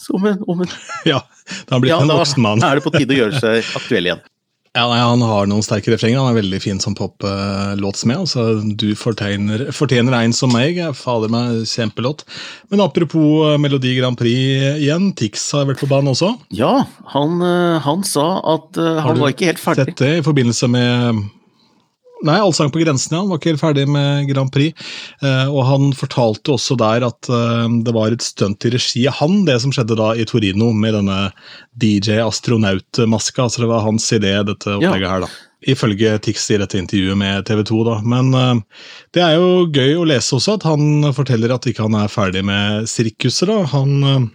Som 0.00 0.24
en, 0.28 0.40
om 0.46 0.64
en 0.64 0.72
Ja, 1.12 1.22
da 1.68 1.82
blitt 1.82 1.94
ja, 1.94 2.00
en 2.02 2.14
voksen 2.14 2.42
mann. 2.44 2.62
Da 2.62 2.72
er 2.72 2.80
det 2.80 2.86
på 2.86 2.94
tide 2.96 3.16
å 3.16 3.22
gjøre 3.24 3.42
seg 3.42 3.76
aktuell 3.78 4.10
igjen. 4.12 4.24
Ja, 4.76 4.84
nei, 4.90 4.98
Han 5.00 5.22
har 5.24 5.46
noen 5.48 5.64
sterke 5.64 5.88
refrenger. 5.94 6.20
Han 6.20 6.34
er 6.34 6.42
veldig 6.42 6.58
fin 6.60 6.80
som 6.82 6.92
poplåtsmed. 6.96 8.18
Altså, 8.26 8.60
du 8.60 8.90
fortjener, 8.98 9.70
fortjener 9.72 10.12
en 10.18 10.34
som 10.36 10.52
meg. 10.52 10.82
Fader 10.98 11.32
meg, 11.32 11.62
kjempelåt. 11.70 12.26
Men 12.68 12.84
apropos 12.84 13.46
eh, 13.46 13.56
Melodi 13.62 13.94
Grand 13.96 14.18
Prix 14.20 14.76
igjen. 14.82 15.08
Tix 15.16 15.48
har 15.56 15.64
vært 15.70 15.80
på 15.80 15.88
banen 15.88 16.12
også. 16.12 16.34
Ja, 16.52 16.84
han, 17.14 17.40
eh, 17.40 17.78
han 17.86 18.04
sa 18.04 18.26
at 18.56 18.76
uh, 18.76 19.00
han 19.06 19.22
var 19.22 19.32
ikke 19.32 19.48
helt 19.48 19.62
ferdig. 19.62 19.86
Har 19.86 19.88
du 19.88 19.94
sett 19.94 20.04
det 20.04 20.12
i 20.18 20.26
forbindelse 20.28 20.68
med 20.68 21.24
Nei, 22.24 22.38
Allsang 22.40 22.70
på 22.72 22.80
grensen, 22.80 23.12
ja. 23.12 23.20
Han 23.20 23.28
var 23.28 23.40
ikke 23.40 23.50
helt 23.52 23.60
ferdig 23.60 23.84
med 23.92 24.28
Grand 24.30 24.52
Prix. 24.52 24.86
Eh, 25.20 25.50
og 25.52 25.66
han 25.68 25.90
fortalte 25.96 26.54
også 26.54 26.78
der 26.80 27.04
at 27.04 27.28
eh, 27.28 27.66
det 27.84 27.92
var 27.92 28.14
et 28.14 28.24
stunt 28.24 28.64
i 28.64 28.72
regi 28.72 29.04
av 29.10 29.18
han, 29.18 29.42
det 29.48 29.58
som 29.60 29.74
skjedde 29.74 29.98
da 30.00 30.14
i 30.16 30.24
Torino 30.28 30.70
med 30.72 30.96
denne 30.96 31.18
DJ 31.76 32.22
Astronaut-maska. 32.24 33.44
Altså 33.44 33.64
det 33.64 33.68
var 33.68 33.84
hans 33.84 34.08
idé, 34.16 34.32
dette 34.48 34.78
opplegget 34.78 35.04
ja. 35.04 35.12
her, 35.12 35.26
da. 35.26 35.30
Ifølge 35.66 36.14
Tix 36.24 36.48
i 36.54 36.60
dette 36.62 36.78
intervjuet 36.78 37.18
med 37.20 37.44
TV 37.48 37.60
2, 37.68 37.82
da. 37.90 37.98
Men 38.08 38.32
eh, 38.32 38.80
det 39.16 39.26
er 39.26 39.36
jo 39.36 39.66
gøy 39.68 40.00
å 40.00 40.08
lese 40.08 40.38
også 40.38 40.56
at 40.56 40.66
han 40.70 41.10
forteller 41.16 41.52
at 41.52 41.68
ikke 41.68 41.84
han 41.84 42.00
er 42.00 42.12
ferdig 42.12 42.46
med 42.48 42.88
sirkuset, 42.88 43.44
da. 43.52 43.60
Han 43.76 43.96
eh, 44.00 44.28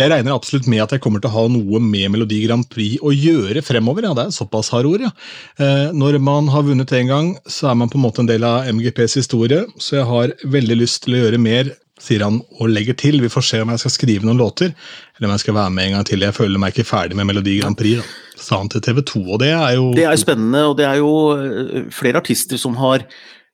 jeg 0.00 0.10
regner 0.12 0.34
absolutt 0.34 0.68
med 0.70 0.82
at 0.84 0.94
jeg 0.94 1.02
kommer 1.04 1.22
til 1.22 1.30
å 1.30 1.36
ha 1.36 1.44
noe 1.52 1.80
med 1.84 2.10
Melodi 2.14 2.40
Grand 2.46 2.66
Prix 2.70 3.00
å 3.04 3.12
gjøre 3.14 3.62
fremover. 3.64 4.06
ja, 4.08 4.14
Det 4.16 4.26
er 4.26 4.34
såpass 4.36 4.72
harde 4.74 4.90
ord, 4.90 5.04
ja. 5.04 5.12
Eh, 5.60 5.92
når 5.92 6.18
man 6.20 6.48
har 6.48 6.64
vunnet 6.66 6.92
én 6.96 7.10
gang, 7.10 7.36
så 7.46 7.70
er 7.70 7.78
man 7.78 7.90
på 7.92 7.98
en 8.00 8.04
måte 8.06 8.24
en 8.24 8.30
del 8.30 8.44
av 8.44 8.66
MGPs 8.70 9.18
historie, 9.20 9.66
så 9.78 10.00
jeg 10.00 10.08
har 10.10 10.34
veldig 10.44 10.80
lyst 10.82 11.04
til 11.04 11.16
å 11.16 11.22
gjøre 11.24 11.40
mer, 11.40 11.72
sier 12.00 12.22
han 12.24 12.38
og 12.58 12.70
legger 12.72 12.96
til. 12.96 13.20
Vi 13.20 13.28
får 13.28 13.44
se 13.44 13.58
om 13.60 13.68
jeg 13.74 13.82
skal 13.82 13.92
skrive 13.92 14.24
noen 14.24 14.40
låter, 14.40 14.72
eller 15.18 15.28
om 15.28 15.34
jeg 15.36 15.44
skal 15.44 15.58
være 15.58 15.74
med 15.76 15.86
en 15.86 15.98
gang 15.98 16.06
til. 16.08 16.24
Jeg 16.24 16.36
føler 16.38 16.62
meg 16.62 16.72
ikke 16.72 16.88
ferdig 16.88 17.18
med 17.18 17.28
Melodi 17.28 17.58
Grand 17.60 17.76
Prix, 17.76 18.00
da, 18.00 18.40
sa 18.40 18.62
han 18.62 18.70
til 18.72 18.80
TV 18.80 19.02
2, 19.04 19.20
og 19.26 19.42
det 19.42 19.52
er 19.52 19.74
jo 19.76 19.90
Det 19.98 20.06
er 20.08 20.16
spennende, 20.16 20.64
og 20.70 20.78
det 20.80 20.88
er 20.88 21.02
jo 21.02 21.12
eh, 21.36 21.84
flere 21.92 22.22
artister 22.24 22.56
som 22.56 22.78
har 22.80 23.04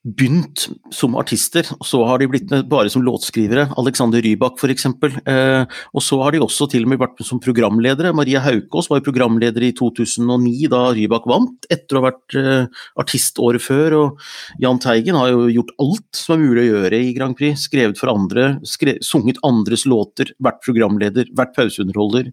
begynt 0.07 0.67
som 0.93 1.15
artister, 1.19 1.67
og 1.77 1.85
så 1.87 1.99
har 2.07 2.21
de 2.21 2.29
blitt 2.31 2.51
med 2.51 2.67
bare 2.71 2.89
som 2.91 3.03
låtskrivere. 3.03 3.67
Alexander 3.79 4.21
Rybak 4.23 4.59
f.eks. 4.61 4.87
Eh, 4.87 5.63
og 5.67 6.03
så 6.03 6.19
har 6.21 6.33
de 6.33 6.41
også 6.43 6.69
til 6.71 6.85
og 6.85 6.93
med 6.93 7.01
vært 7.01 7.17
med 7.19 7.27
som 7.27 7.41
programledere. 7.43 8.13
Maria 8.15 8.41
Haukås 8.45 8.89
var 8.91 9.01
jo 9.01 9.07
programleder 9.09 9.67
i 9.67 9.73
2009 9.75 10.71
da 10.71 10.83
Rybak 10.95 11.27
vant, 11.29 11.67
etter 11.73 11.97
å 11.97 12.03
ha 12.03 12.07
vært 12.09 12.39
eh, 12.39 12.87
artist 13.03 13.41
året 13.43 13.63
før. 13.63 13.97
Og 13.99 14.25
Jahn 14.63 14.81
Teigen 14.83 15.19
har 15.19 15.33
jo 15.33 15.47
gjort 15.51 15.75
alt 15.83 16.09
som 16.21 16.37
er 16.37 16.43
mulig 16.45 16.65
å 16.65 16.71
gjøre 16.71 17.03
i 17.03 17.13
Grand 17.17 17.37
Prix. 17.37 17.67
Skrevet 17.67 17.99
for 17.99 18.13
andre, 18.13 18.55
skrevet, 18.67 19.03
sunget 19.05 19.41
andres 19.47 19.87
låter, 19.89 20.31
vært 20.43 20.63
programleder, 20.65 21.33
vært 21.35 21.55
pauseunderholder. 21.57 22.31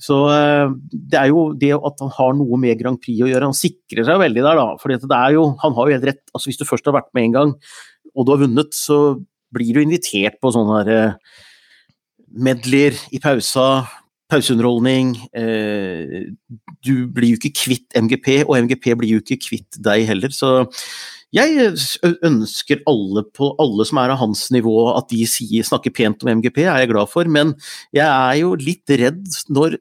Så 0.00 0.16
eh, 0.32 0.72
det 0.92 1.18
er 1.20 1.28
jo 1.30 1.50
det 1.60 1.74
at 1.76 2.00
han 2.00 2.12
har 2.16 2.34
noe 2.38 2.58
med 2.60 2.78
Grand 2.80 3.00
Prix 3.02 3.20
å 3.20 3.28
gjøre. 3.28 3.50
Han 3.50 3.56
sikrer 3.56 4.06
seg 4.08 4.22
veldig 4.22 4.46
der, 4.46 4.60
da. 4.62 4.66
For 4.80 4.92
det 4.92 5.00
er 5.04 5.36
jo, 5.36 5.50
han 5.60 5.76
har 5.76 5.88
jo 5.88 5.98
helt 5.98 6.08
rett. 6.08 6.24
altså 6.32 6.50
Hvis 6.50 6.60
du 6.60 6.66
først 6.68 6.88
har 6.88 6.96
vært 6.96 7.12
med 7.16 7.28
en 7.28 7.36
gang, 7.36 7.54
og 8.14 8.26
du 8.26 8.34
har 8.34 8.42
vunnet, 8.42 8.74
så 8.74 9.20
blir 9.54 9.76
du 9.76 9.82
invitert 9.82 10.38
på 10.40 10.52
sånne 10.54 10.80
her 10.80 10.90
medler 10.90 11.38
medleyer 12.30 12.98
i 13.10 13.18
pausa, 13.22 13.84
pauseunderholdning. 14.30 15.16
Eh, 15.34 16.30
du 16.86 17.06
blir 17.10 17.34
jo 17.34 17.40
ikke 17.40 17.56
kvitt 17.64 17.96
MGP, 17.98 18.44
og 18.46 18.56
MGP 18.64 18.92
blir 19.00 19.16
jo 19.16 19.24
ikke 19.24 19.40
kvitt 19.48 19.80
deg 19.82 20.06
heller, 20.08 20.30
så 20.34 20.68
jeg 21.30 21.70
ønsker 22.26 22.80
alle, 22.90 23.22
på, 23.36 23.52
alle 23.62 23.84
som 23.86 24.00
er 24.02 24.10
av 24.10 24.18
hans 24.18 24.48
nivå, 24.50 24.74
at 24.96 25.06
de 25.12 25.22
sier, 25.30 25.62
snakker 25.66 25.92
pent 25.94 26.24
om 26.24 26.30
MGP, 26.40 26.64
er 26.64 26.82
jeg 26.82 26.90
glad 26.90 27.10
for. 27.12 27.28
Men 27.30 27.52
jeg 27.94 28.06
er 28.06 28.40
jo 28.40 28.56
litt 28.58 28.90
redd 28.98 29.22
når 29.52 29.76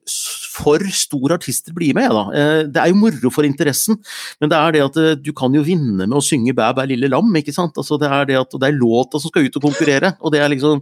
for 0.60 0.84
store 0.94 1.40
artister 1.40 1.74
blir 1.74 1.96
med, 1.98 2.14
da. 2.14 2.24
Eh, 2.38 2.62
det 2.70 2.84
er 2.84 2.92
jo 2.92 3.00
moro 3.02 3.34
for 3.34 3.48
interessen, 3.48 3.98
men 4.42 4.52
det 4.52 4.60
er 4.60 4.76
det 4.76 4.86
at 4.86 5.02
eh, 5.02 5.18
du 5.18 5.32
kan 5.34 5.56
jo 5.56 5.66
vinne 5.66 6.06
med 6.06 6.18
å 6.20 6.24
synge 6.24 6.54
Bæ 6.60 6.70
bæ 6.78 6.86
lille 6.90 7.10
lam, 7.10 7.30
ikke 7.40 7.56
sant. 7.56 7.78
Altså, 7.82 7.98
det 8.02 8.10
er 8.14 8.30
det 8.30 8.40
at 8.40 8.54
det 8.54 8.70
er 8.70 8.78
låta 8.78 9.22
som 9.22 9.32
skal 9.32 9.48
ut 9.48 9.58
og 9.58 9.70
konkurrere. 9.70 10.14
og 10.20 10.34
det 10.34 10.44
er 10.44 10.54
liksom, 10.54 10.82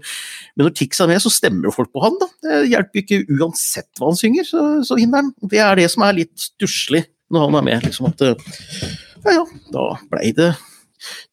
Men 0.56 0.68
når 0.68 0.76
Tix 0.76 1.00
er 1.00 1.12
med, 1.12 1.24
så 1.24 1.32
stemmer 1.32 1.70
jo 1.70 1.76
folk 1.76 1.94
på 1.96 2.04
han, 2.04 2.20
da. 2.20 2.32
Det 2.44 2.62
hjelper 2.74 3.04
ikke 3.04 3.24
uansett 3.38 3.92
hva 4.00 4.12
han 4.12 4.20
synger, 4.20 4.48
så, 4.48 4.70
så 4.88 5.00
vinner 5.00 5.24
han. 5.24 5.36
Det 5.48 5.64
er 5.64 5.80
det 5.80 5.92
som 5.94 6.04
er 6.04 6.24
litt 6.24 6.36
stusslig 6.50 7.08
når 7.32 7.48
han 7.48 7.60
er 7.60 7.68
med. 7.72 7.88
liksom 7.88 8.12
at 8.12 8.26
eh, 8.28 8.58
ja 9.27 9.36
ja, 9.36 9.43
da 9.74 9.89
blei 10.12 10.31
det 10.36 10.53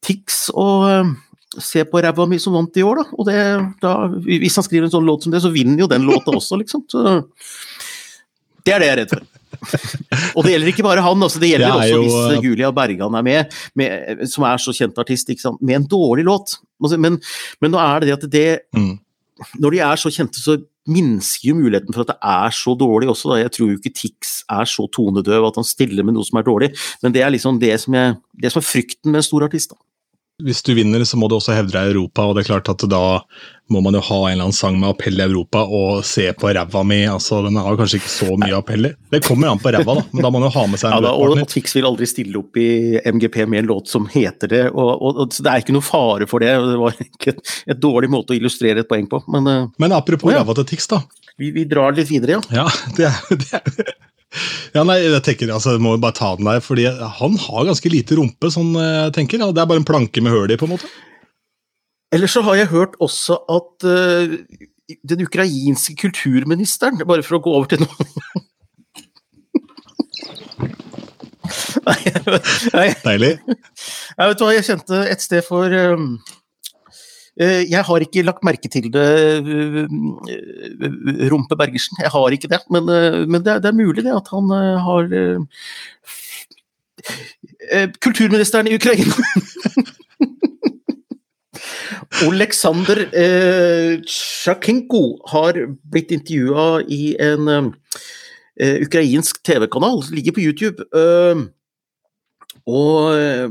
Tix 0.05 0.49
og 0.53 0.89
uh, 0.89 1.15
Se 1.55 1.85
på 1.87 2.01
ræva 2.03 2.25
mi 2.27 2.35
som 2.43 2.57
vant 2.57 2.75
i 2.81 2.83
år, 2.83 2.99
da. 2.99 3.05
Og 3.15 3.29
det, 3.29 3.37
da, 3.79 3.91
Hvis 4.27 4.57
han 4.59 4.65
skriver 4.67 4.89
en 4.89 4.91
sånn 4.91 5.07
låt 5.07 5.23
som 5.23 5.31
det, 5.31 5.39
så 5.45 5.53
vinner 5.55 5.85
jo 5.85 5.87
den 5.87 6.03
låta 6.03 6.33
også, 6.35 6.59
liksom. 6.59 6.83
Så, 6.91 7.21
det 8.67 8.75
er 8.75 8.83
det 8.83 8.89
jeg 8.89 8.95
er 8.97 9.01
redd 9.03 9.13
for. 9.13 9.23
og 10.35 10.43
det 10.43 10.55
gjelder 10.55 10.73
ikke 10.73 10.87
bare 10.87 11.05
han, 11.05 11.23
altså, 11.23 11.39
det 11.39 11.53
gjelder 11.53 11.71
det 11.71 11.77
også 11.77 11.93
jo, 11.93 12.03
hvis 12.03 12.41
uh, 12.41 12.49
Julia 12.49 12.73
Bergan 12.75 13.19
er 13.21 13.27
med, 13.29 13.57
med, 13.79 14.25
som 14.33 14.49
er 14.49 14.65
så 14.65 14.75
kjent 14.75 14.99
artist, 14.99 15.31
med 15.61 15.77
en 15.79 15.87
dårlig 15.95 16.27
låt. 16.27 16.57
Men, 16.83 17.21
men, 17.63 17.71
nå 17.71 17.81
er 17.85 18.03
det 18.03 18.11
det 18.11 18.19
at 18.19 18.31
det 18.35 18.47
mm. 18.75 18.93
Når 19.59 19.75
de 19.75 19.81
er 19.83 19.99
så 19.99 20.11
kjente, 20.15 20.39
så 20.39 20.55
minsker 20.91 21.49
jo 21.51 21.57
muligheten 21.59 21.95
for 21.95 22.05
at 22.05 22.13
det 22.13 22.19
er 22.21 22.55
så 22.57 22.75
dårlig 22.79 23.09
også. 23.09 23.33
Da. 23.33 23.41
Jeg 23.43 23.55
tror 23.55 23.71
jo 23.71 23.79
ikke 23.79 23.95
Tix 23.97 24.37
er 24.53 24.69
så 24.69 24.87
tonedøv 24.93 25.49
at 25.49 25.59
han 25.61 25.67
stiller 25.67 26.05
med 26.05 26.17
noe 26.17 26.27
som 26.29 26.41
er 26.41 26.47
dårlig, 26.47 26.71
men 27.03 27.15
det 27.15 27.25
er 27.25 27.33
liksom 27.33 27.61
det 27.63 27.73
som, 27.81 27.97
jeg, 27.97 28.19
det 28.43 28.53
som 28.53 28.61
er 28.61 28.69
frykten 28.69 29.13
med 29.13 29.23
en 29.23 29.29
stor 29.29 29.47
artist. 29.49 29.73
da. 29.73 29.81
Hvis 30.43 30.65
du 30.67 30.73
vinner, 30.75 31.05
så 31.07 31.15
må 31.15 31.29
du 31.31 31.37
også 31.37 31.55
hevde 31.55 31.71
deg 31.77 31.87
i 31.87 31.93
Europa, 31.93 32.25
og 32.27 32.35
det 32.35 32.43
er 32.43 32.49
klart 32.49 32.71
at 32.73 32.83
da 32.91 33.21
må 33.71 33.81
man 33.85 33.95
jo 33.95 34.01
ha 34.03 34.17
en 34.19 34.33
eller 34.33 34.49
annen 34.49 34.57
sang 34.57 34.81
med 34.81 34.89
appell 34.91 35.21
i 35.21 35.23
Europa 35.23 35.61
og 35.63 36.01
se 36.05 36.25
på 36.35 36.51
ræva 36.57 36.83
mi. 36.83 37.05
altså 37.07 37.39
Den 37.45 37.61
har 37.63 37.77
kanskje 37.79 38.01
ikke 38.01 38.11
så 38.11 38.35
mye 38.43 38.57
appell 38.59 38.89
i. 38.89 38.91
Det 39.15 39.23
kommer 39.23 39.53
an 39.53 39.63
på 39.63 39.71
ræva, 39.71 39.95
da, 40.01 40.03
men 40.11 40.27
da 40.27 40.33
må 40.35 40.41
man 40.41 40.49
jo 40.49 40.57
ha 40.57 40.65
med 40.73 40.83
seg 40.83 40.91
en 40.91 40.97
ja, 40.97 41.05
da, 41.07 41.13
og, 41.15 41.37
og 41.39 41.53
Tix 41.53 41.77
vil 41.79 41.87
aldri 41.87 42.09
stille 42.11 42.41
opp 42.43 42.59
i 42.59 42.69
MGP 42.99 43.39
med 43.47 43.63
en 43.63 43.71
låt 43.71 43.93
som 43.95 44.09
heter 44.11 44.51
det, 44.51 44.65
og, 44.73 44.91
og, 44.97 45.23
og 45.23 45.37
det 45.39 45.53
er 45.53 45.63
ikke 45.63 45.77
noe 45.77 45.87
fare 45.87 46.29
for 46.31 46.43
det. 46.43 46.51
Det 46.67 46.81
var 46.83 46.99
ikke 47.07 47.37
et, 47.39 47.79
dårlig 47.85 48.11
måte 48.11 48.35
å 48.35 48.41
illustrere 48.41 48.83
et 48.83 48.91
poeng 48.91 49.07
på, 49.11 49.23
men 49.31 49.47
uh, 49.47 49.71
Men 49.79 49.95
apropos 49.95 50.35
ja. 50.35 50.43
ræva 50.43 50.59
til 50.59 50.73
Tix, 50.75 50.91
da. 50.91 51.05
Vi, 51.39 51.55
vi, 51.55 51.63
drar 51.71 51.95
litt 51.95 52.11
videre, 52.11 52.41
ja. 52.43 52.67
Ja, 52.67 52.67
det 52.99 53.15
det 53.47 53.95
ja, 54.75 54.83
nei, 54.83 54.99
jeg 55.05 55.23
tenker, 55.27 55.53
altså, 55.55 55.77
må 55.79 55.95
bare 56.03 56.17
ta 56.19 56.33
den 56.39 56.49
der, 56.49 56.63
fordi 56.65 56.89
Han 57.21 57.37
har 57.39 57.69
ganske 57.69 57.91
lite 57.93 58.19
rumpe, 58.19 58.51
sånn 58.51 58.73
jeg 58.75 59.13
tenker. 59.15 59.43
Det 59.55 59.63
er 59.63 59.69
bare 59.71 59.83
en 59.83 59.87
planke 59.87 60.23
med 60.25 60.35
høl 60.35 60.51
i, 60.51 60.59
på 60.59 60.67
en 60.67 60.75
måte. 60.75 60.91
Ellers 62.15 62.35
så 62.35 62.43
har 62.47 62.59
jeg 62.59 62.71
hørt 62.71 62.95
også 63.03 63.39
at 63.51 63.87
uh, 63.87 64.35
den 65.09 65.25
ukrainske 65.25 65.97
kulturministeren 65.99 67.01
Bare 67.09 67.25
for 67.27 67.39
å 67.39 67.43
gå 67.43 67.55
over 67.57 67.71
til 67.73 67.81
noe 67.83 67.95
nei, 71.89 71.99
nei, 72.73 72.87
Deilig. 73.03 73.33
Jeg 73.45 74.31
vet 74.31 74.41
hva, 74.45 74.53
jeg 74.55 74.67
kjente 74.69 75.01
et 75.11 75.25
sted 75.25 75.43
for 75.45 75.69
um, 75.69 76.15
Eh, 76.17 76.44
jeg 77.41 77.83
har 77.83 78.05
ikke 78.05 78.23
lagt 78.23 78.45
merke 78.47 78.69
til 78.71 78.91
det, 78.95 79.07
eh, 79.43 79.89
Rumpe 81.33 81.57
Bergersen. 81.59 81.99
Jeg 82.01 82.13
har 82.15 82.37
ikke 82.37 82.51
det, 82.53 82.61
men, 82.71 82.89
eh, 82.89 83.27
men 83.27 83.43
det, 83.43 83.57
er, 83.57 83.59
det, 83.59 83.73
er, 83.73 83.81
mulig 83.81 84.05
det 84.05 84.15
at 84.15 84.31
han 84.31 84.51
har 84.87 85.05
Kulturministeren 88.05 88.69
i 88.71 88.77
Ukraina! 88.79 89.15
Oleksandr 92.23 93.01
eh, 93.11 93.99
Tsjakenko 94.07 95.03
har 95.33 95.59
blitt 95.91 96.13
intervjua 96.15 96.85
i 96.87 97.17
en 97.23 97.51
eh, 97.51 98.79
ukrainsk 98.85 99.43
TV-kanal, 99.47 100.03
ligger 100.15 100.37
på 100.37 100.45
YouTube. 100.45 100.87
Og 102.65 103.13
eh, 103.13 103.51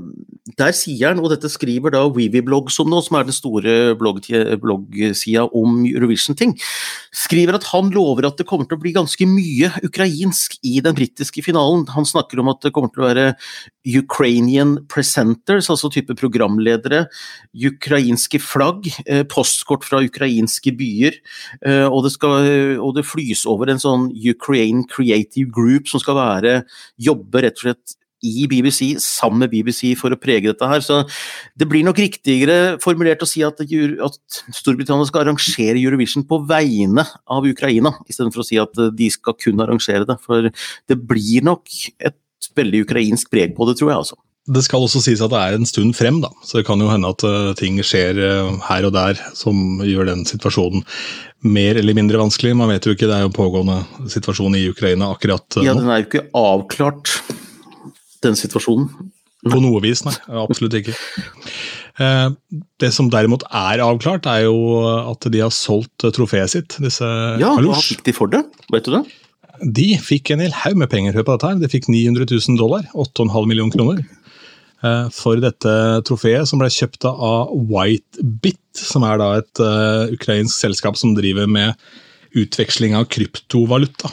der 0.57 0.73
sier 0.73 1.11
han, 1.11 1.21
og 1.21 1.29
dette 1.29 1.49
skriver 1.51 1.93
da 1.93 2.01
Weevybloggs 2.09 2.79
om 2.81 2.89
nå, 2.89 3.01
som 3.05 3.19
er 3.19 3.27
den 3.27 3.35
store 3.35 3.75
bloggsida 3.99 5.45
om 5.53 5.83
Eurovision-ting, 5.85 6.55
skriver 7.13 7.59
at 7.59 7.67
han 7.69 7.91
lover 7.93 8.27
at 8.27 8.41
det 8.41 8.47
kommer 8.49 8.65
til 8.67 8.79
å 8.79 8.81
bli 8.81 8.95
ganske 8.95 9.27
mye 9.29 9.69
ukrainsk 9.85 10.57
i 10.65 10.79
den 10.83 10.97
britiske 10.97 11.45
finalen. 11.45 11.85
Han 11.93 12.09
snakker 12.09 12.41
om 12.41 12.49
at 12.51 12.65
det 12.65 12.73
kommer 12.73 12.89
til 12.93 13.05
å 13.05 13.09
være 13.11 13.27
Ukrainian 14.01 14.75
presenters, 14.89 15.69
altså 15.69 15.93
type 15.93 16.17
programledere, 16.17 17.05
ukrainske 17.53 18.41
flagg, 18.41 18.89
eh, 19.05 19.23
postkort 19.29 19.85
fra 19.85 20.01
ukrainske 20.01 20.73
byer, 20.79 21.21
eh, 21.61 21.85
og 21.85 22.07
det, 22.07 22.15
skal, 22.17 22.79
og 22.81 22.97
det 22.97 23.05
flys 23.05 23.45
over 23.45 23.69
en 23.69 23.81
sånn 23.81 24.09
Ukraine 24.11 24.87
Creative 24.89 25.53
Group 25.53 25.91
som 25.91 26.01
skal 26.01 26.17
være, 26.17 26.61
jobbe 26.97 27.45
rett 27.45 27.61
og 27.61 27.69
slett 27.69 28.01
i 28.23 28.47
BBC, 28.49 28.93
sammen 29.03 29.43
med 29.43 29.53
BBC, 29.53 29.93
for 29.99 30.13
å 30.13 30.19
prege 30.19 30.51
dette 30.51 30.69
her. 30.69 30.83
Så 30.85 31.01
det 31.59 31.67
blir 31.69 31.85
nok 31.85 32.01
riktigere 32.01 32.77
formulert 32.83 33.23
å 33.25 33.29
si 33.29 33.43
at, 33.45 33.59
at 33.59 34.41
Storbritannia 34.55 35.09
skal 35.09 35.25
arrangere 35.25 35.79
Eurovision 35.79 36.25
på 36.27 36.41
vegne 36.49 37.05
av 37.27 37.47
Ukraina, 37.49 37.95
istedenfor 38.09 38.43
å 38.43 38.47
si 38.47 38.59
at 38.61 38.83
de 38.95 39.09
skal 39.13 39.37
kun 39.39 39.63
arrangere 39.63 40.07
det. 40.09 40.19
For 40.23 40.49
det 40.49 40.99
blir 40.99 41.45
nok 41.45 41.69
et 41.99 42.19
veldig 42.57 42.85
ukrainsk 42.87 43.31
preg 43.33 43.57
på 43.57 43.67
det, 43.69 43.77
tror 43.79 43.91
jeg 43.91 44.03
altså. 44.03 44.19
Det 44.43 44.59
skal 44.65 44.83
også 44.83 44.99
sies 44.99 45.21
at 45.23 45.31
det 45.31 45.39
er 45.39 45.53
en 45.55 45.67
stund 45.67 45.93
frem, 45.95 46.17
da. 46.19 46.27
så 46.43 46.59
det 46.59 46.65
kan 46.67 46.81
jo 46.83 46.89
hende 46.91 47.07
at 47.13 47.23
uh, 47.23 47.53
ting 47.55 47.77
skjer 47.79 48.17
uh, 48.19 48.49
her 48.67 48.83
og 48.89 48.91
der 48.91 49.21
som 49.39 49.79
gjør 49.87 50.09
den 50.09 50.25
situasjonen 50.27 50.83
mer 51.47 51.79
eller 51.79 51.95
mindre 51.95 52.19
vanskelig. 52.19 52.51
Man 52.59 52.67
vet 52.73 52.83
jo 52.83 52.91
ikke, 52.95 53.07
det 53.07 53.21
er 53.21 53.23
jo 53.23 53.31
pågående 53.35 53.79
situasjon 54.11 54.57
i 54.59 54.65
Ukraina 54.71 55.13
akkurat 55.15 55.47
nå. 55.55 55.63
Ja, 55.63 55.77
den 55.77 55.87
er 55.87 56.03
jo 56.03 56.09
ikke 56.09 56.25
avklart 56.35 57.15
den 58.25 58.39
situasjonen. 58.39 58.89
På 59.43 59.59
noe 59.59 59.81
vis, 59.83 60.05
nei. 60.07 60.15
Absolutt 60.43 60.77
ikke. 60.79 60.95
Eh, 62.01 62.29
det 62.81 62.89
som 62.95 63.09
derimot 63.11 63.43
er 63.51 63.83
avklart, 63.83 64.25
er 64.29 64.47
jo 64.47 64.79
at 65.11 65.27
de 65.29 65.43
har 65.43 65.51
solgt 65.53 66.05
trofeet 66.15 66.55
sitt. 66.55 66.77
disse 66.81 67.05
Ja, 67.41 67.53
Hva 67.59 67.81
fikk 67.83 68.05
de 68.07 68.15
for 68.15 68.31
det? 68.31 68.45
Vet 68.73 68.87
du 68.87 68.95
det? 68.95 69.03
De 69.61 69.89
fikk 70.01 70.31
en 70.33 70.41
hel 70.41 70.55
haug 70.63 70.79
med 70.79 70.89
penger 70.89 71.13
på 71.19 71.35
dette. 71.35 71.51
her. 71.51 71.59
De 71.61 71.69
fikk 71.69 71.89
900 71.91 72.25
000 72.31 72.57
dollar, 72.57 72.87
8,5 72.95 73.47
millioner 73.47 73.75
kroner, 73.75 74.01
eh, 74.83 75.09
for 75.13 75.35
dette 75.37 75.75
trofeet, 76.07 76.47
som 76.47 76.59
ble 76.59 76.71
kjøpt 76.73 77.05
av 77.05 77.53
Whitebit, 77.53 78.59
som 78.73 79.03
er 79.03 79.19
da 79.21 79.27
et 79.37 79.61
uh, 79.61 80.09
ukrainsk 80.09 80.55
selskap 80.57 80.97
som 80.97 81.13
driver 81.13 81.45
med 81.45 81.77
utveksling 82.33 82.95
av 82.97 83.05
kryptovaluta. 83.05 84.09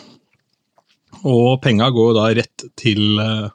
Og 1.24 1.62
penga 1.64 1.88
går 1.88 2.12
da 2.12 2.26
rett 2.36 2.66
til 2.76 3.16
uh, 3.16 3.48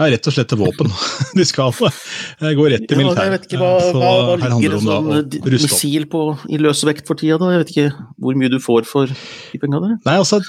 ja, 0.00 0.08
rett 0.14 0.30
og 0.30 0.34
slett 0.34 0.48
til 0.50 0.60
våpen. 0.60 0.88
De 1.38 1.44
skal 1.48 1.74
gå 1.76 2.70
rett 2.72 2.86
til 2.88 3.02
militæret. 3.02 3.20
Ja, 3.20 3.28
jeg 3.28 3.34
vet 3.36 3.46
ikke 3.50 3.60
hva, 3.60 3.74
hva, 3.92 4.14
hva 4.30 4.50
ligger 4.56 4.74
det 4.76 4.80
sånn 4.86 5.68
missil 5.68 6.08
på 6.10 6.24
i 6.48 6.60
løsvekt 6.62 7.06
for 7.10 7.20
tida, 7.20 7.36
da? 7.42 7.52
Jeg 7.54 7.64
vet 7.64 7.74
ikke 7.74 8.08
hvor 8.16 8.40
mye 8.40 8.52
du 8.52 8.58
får 8.64 8.88
for 8.88 9.12
de 9.12 9.60
penga 9.60 9.82
der? 9.84 9.94
Nei, 10.08 10.16
altså, 10.16 10.40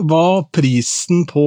hva 0.00 0.42
prisen 0.56 1.26
på, 1.28 1.46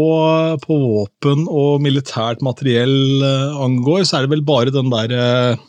på, 0.62 0.76
våpen 0.82 1.48
og 1.50 1.82
militært 1.84 2.44
materiell 2.46 3.24
eh, 3.26 3.64
angår, 3.66 4.06
så 4.06 4.20
er 4.20 4.26
det 4.26 4.36
vel 4.36 4.46
bare 4.46 4.74
den 4.74 4.92
der 4.94 5.16
eh, 5.18 5.64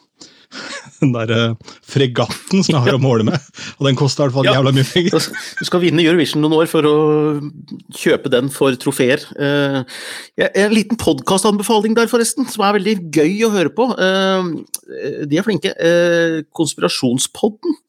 den 1.00 1.12
der 1.14 1.32
uh, 1.32 1.74
fregatten 1.86 2.64
som 2.64 2.74
jeg 2.74 2.82
har 2.86 2.96
å 2.96 3.02
måle 3.02 3.26
med. 3.28 3.48
Og 3.78 3.88
den 3.88 3.98
koster 3.98 4.24
i 4.24 4.28
hvert 4.28 4.36
fall 4.38 4.48
ja. 4.48 4.56
jævla 4.58 4.72
mye 4.76 4.88
penger. 4.88 5.30
Du 5.60 5.68
skal 5.68 5.82
vinne 5.84 6.04
Eurovision 6.04 6.44
noen 6.44 6.58
år 6.60 6.70
for 6.70 6.88
å 6.88 6.96
kjøpe 7.96 8.32
den 8.32 8.50
for 8.54 8.76
trofeer. 8.80 9.24
Uh, 9.36 9.82
en 10.46 10.74
liten 10.74 11.00
podkastanbefaling 11.00 11.96
der, 11.98 12.10
forresten, 12.10 12.48
som 12.50 12.66
er 12.66 12.78
veldig 12.78 12.98
gøy 13.14 13.46
å 13.46 13.52
høre 13.54 13.72
på. 13.76 13.90
Uh, 13.96 15.26
de 15.26 15.40
er 15.40 15.46
flinke. 15.46 15.74
Konspirasjonspodden. 16.56 17.82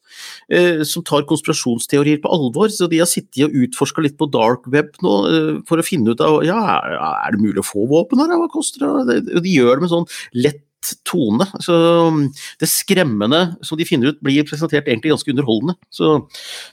Som 0.88 1.04
tar 1.06 1.26
konspirasjonsteorier 1.28 2.18
på 2.22 2.30
alvor. 2.32 2.70
så 2.72 2.88
De 2.90 2.98
har 3.00 3.08
sittet 3.08 3.44
og 3.44 3.54
utforska 3.66 4.02
litt 4.02 4.16
på 4.18 4.26
dark 4.32 4.64
web 4.72 4.94
nå 5.04 5.12
for 5.68 5.78
å 5.78 5.84
finne 5.84 6.14
ut 6.16 6.22
av 6.24 6.40
ja, 6.46 6.56
er 6.88 7.36
det 7.36 7.42
mulig 7.42 7.60
å 7.62 7.68
få 7.68 7.84
våpen 7.90 8.22
her, 8.22 8.32
hva 8.40 8.48
koster 8.50 8.86
det? 9.06 9.18
De 9.28 9.52
gjør 9.52 9.76
det 9.76 9.84
med 9.84 9.92
sånn 9.92 10.08
lett 10.40 10.64
tone. 11.08 11.46
Så 11.64 11.74
um, 12.08 12.24
det 12.60 12.70
skremmende 12.70 13.42
som 13.66 13.78
de 13.78 13.86
finner 13.88 14.12
ut, 14.12 14.20
blir 14.24 14.46
presentert 14.48 14.88
egentlig 14.88 15.12
ganske 15.14 15.32
underholdende. 15.34 15.76
Så 15.90 16.16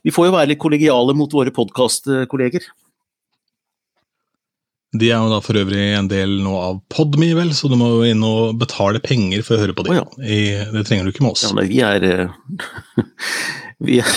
vi 0.05 0.13
får 0.15 0.29
jo 0.29 0.35
være 0.37 0.53
litt 0.53 0.61
kollegiale 0.61 1.15
mot 1.17 1.31
våre 1.33 1.53
podkastkolleger. 1.55 2.67
De 4.95 5.09
er 5.11 5.19
jo 5.19 5.31
da 5.31 5.41
for 5.43 5.57
øvrig 5.59 5.89
en 5.97 6.07
del 6.07 6.37
nå 6.43 6.53
av 6.55 6.77
Podme, 6.93 7.33
vel, 7.35 7.51
så 7.57 7.67
du 7.71 7.75
må 7.79 7.89
jo 7.97 8.05
inn 8.07 8.23
og 8.23 8.55
betale 8.61 9.01
penger 9.03 9.43
for 9.43 9.57
å 9.57 9.65
høre 9.65 9.75
på 9.75 9.87
dem. 9.87 9.97
Oh, 9.97 9.99
ja. 9.99 10.05
I, 10.23 10.39
det 10.71 10.85
trenger 10.87 11.07
du 11.07 11.11
ikke 11.11 11.25
med 11.25 11.35
oss. 11.35 11.43
Ja, 11.43 11.51
men 11.57 11.67
vi 11.71 11.81
er 11.83 12.05
eh, 12.07 13.01
Vi 13.85 13.97
er, 13.99 14.11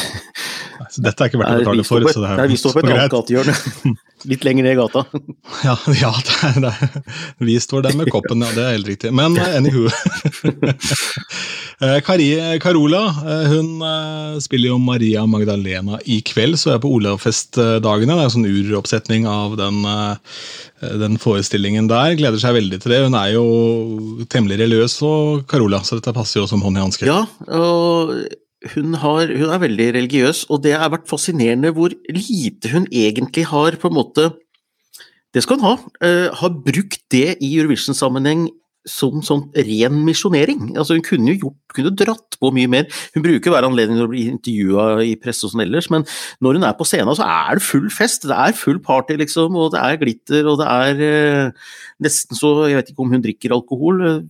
dette 1.02 1.25
er 1.25 1.33
ikke 1.33 1.40
verdt 1.40 1.50
å 1.50 1.64
betale 1.64 1.87
for. 1.87 2.04
på 2.04 2.12
så 2.14 2.23
det 2.23 2.28
er, 2.30 2.38
nei, 2.38 2.50
vi 2.52 2.61
står 2.61 2.76
på 2.76 2.85
et 2.85 2.92
annet 2.92 3.14
gatehjørne. 3.16 3.57
Litt 4.29 4.45
lenger 4.47 4.67
ned 4.67 4.75
i 4.75 4.81
gata. 4.81 5.05
Ja, 5.67 5.77
ja 6.01 6.11
det 6.25 6.35
er, 6.49 6.59
det 6.63 6.73
er. 6.73 7.03
vi 7.43 7.57
står 7.61 7.87
der 7.87 7.97
med 7.99 8.11
koppen, 8.13 8.43
ja, 8.43 8.51
det 8.55 8.65
er 8.65 8.77
helt 8.77 8.91
riktig. 8.91 9.13
Men 9.15 9.39
eh, 9.39 9.57
anywho. 9.59 9.89
Eh, 11.79 12.01
Kari, 12.03 12.59
Carola 12.59 13.05
eh, 13.07 13.45
hun 13.53 13.83
eh, 13.87 14.39
spiller 14.43 14.73
jo 14.73 14.79
Maria 14.83 15.23
Magdalena 15.31 16.01
i 16.11 16.17
kveld, 16.27 16.57
så 16.59 16.73
er 16.73 16.75
jeg 16.75 16.83
på 16.83 16.91
Olavfestdagene. 16.97 18.17
Det 18.17 18.17
er 18.17 18.25
en 18.25 18.35
sånn 18.35 18.49
uroppsetning 18.51 19.29
av 19.31 19.55
den, 19.61 19.79
den 21.05 21.21
forestillingen 21.23 21.87
der. 21.91 22.17
Gleder 22.19 22.43
seg 22.43 22.57
veldig 22.59 22.81
til 22.83 22.95
det. 22.97 23.05
Hun 23.07 23.15
er 23.21 23.31
jo 23.37 23.47
temmelig 24.27 24.59
religiøs, 24.65 24.99
og 25.07 25.47
Carola, 25.51 25.85
så 25.87 26.01
dette 26.01 26.17
passer 26.17 26.43
jo 26.43 26.49
som 26.51 26.67
hånd 26.67 26.81
i 26.81 26.83
hanske. 26.83 27.07
Ja, 27.07 27.23
og 27.47 28.17
hun, 28.75 28.95
har, 28.99 29.31
hun 29.31 29.50
er 29.55 29.62
veldig 29.62 29.88
religiøs, 29.95 30.47
og 30.50 30.62
det 30.65 30.75
har 30.79 30.91
vært 30.91 31.09
fascinerende 31.11 31.71
hvor 31.77 31.95
lite 32.11 32.73
hun 32.73 32.88
egentlig 32.91 33.47
har 33.53 33.79
på 33.79 33.91
en 33.91 33.99
måte 34.00 34.31
Det 35.35 35.43
skal 35.45 35.59
hun 35.61 35.67
ha. 35.69 35.75
Uh, 36.00 36.33
har 36.33 36.55
brukt 36.65 37.03
det 37.12 37.37
i 37.45 37.50
Eurovision-sammenheng 37.59 38.49
som 38.88 39.21
sånn 39.25 39.45
ren 39.53 39.99
misjonering. 40.07 40.73
Altså 40.79 40.97
hun 40.97 41.05
kunne 41.05 41.35
jo 41.35 41.49
gjort, 41.49 41.59
kunne 41.77 41.93
dratt 41.99 42.38
på 42.41 42.50
mye 42.57 42.71
mer. 42.73 42.87
Hun 43.15 43.25
bruker 43.27 43.53
hver 43.53 43.67
anledning 43.69 44.00
til 44.00 44.07
å 44.07 44.12
bli 44.12 44.25
intervjua 44.33 44.87
i 45.05 45.12
presse 45.21 45.47
og 45.47 45.53
sånn 45.53 45.67
ellers, 45.67 45.91
men 45.93 46.07
når 46.45 46.59
hun 46.59 46.67
er 46.69 46.79
på 46.79 46.87
scenen, 46.88 47.12
så 47.19 47.27
er 47.29 47.59
det 47.59 47.67
full 47.67 47.91
fest. 47.93 48.25
Det 48.31 48.38
er 48.38 48.57
full 48.57 48.81
party, 48.85 49.19
liksom, 49.21 49.59
og 49.59 49.75
det 49.75 49.85
er 49.85 50.00
glitter, 50.00 50.49
og 50.49 50.62
det 50.62 50.71
er 50.73 51.05
uh, 51.05 51.71
nesten 52.05 52.38
så 52.38 52.55
Jeg 52.69 52.81
vet 52.81 52.93
ikke 52.93 53.05
om 53.05 53.12
hun 53.12 53.25
drikker 53.25 53.55
alkohol. 53.55 54.03
eh, 54.09 54.21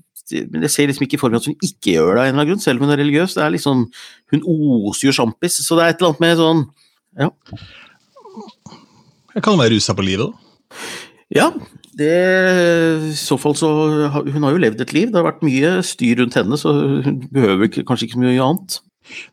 men 0.53 0.67
jeg 0.67 0.75
ser 0.75 0.91
liksom 0.91 1.07
ikke 1.07 1.21
for 1.21 1.33
meg 1.33 1.41
at 1.43 1.49
hun 1.51 1.57
ikke 1.65 1.95
gjør 1.97 2.13
det 2.13 2.21
av 2.21 2.27
en 2.27 2.29
eller 2.29 2.37
annen 2.37 2.51
grunn, 2.53 2.63
selv 2.65 2.81
om 2.81 2.87
hun 2.89 2.95
er 2.95 3.03
religiøs. 3.03 3.37
Det 3.37 3.45
er 3.45 3.55
liksom, 3.55 3.87
Hun 4.35 4.45
oser 4.45 5.09
jo 5.09 5.17
sjampis, 5.17 5.61
så 5.65 5.79
det 5.79 5.85
er 5.85 5.95
et 5.95 6.03
eller 6.03 6.13
annet 6.13 6.25
med 6.25 6.43
sånn 6.43 6.65
Ja. 7.19 7.31
Jeg 9.35 9.45
kan 9.47 9.59
være 9.61 9.77
rusa 9.77 9.95
på 9.95 10.05
livet, 10.07 10.31
da. 10.31 10.79
ja 11.35 11.51
det, 11.99 12.11
I 13.11 13.15
så 13.19 13.39
fall 13.41 13.57
så 13.59 13.69
Hun 13.69 14.45
har 14.45 14.53
jo 14.55 14.61
levd 14.63 14.85
et 14.85 14.93
liv. 14.95 15.09
Det 15.11 15.19
har 15.19 15.27
vært 15.27 15.47
mye 15.47 15.79
styr 15.87 16.21
rundt 16.23 16.37
henne, 16.39 16.59
så 16.61 16.75
hun 17.05 17.25
behøver 17.35 17.73
kanskje 17.81 18.07
ikke 18.07 18.19
så 18.19 18.23
mye 18.23 18.45
annet. 18.45 18.79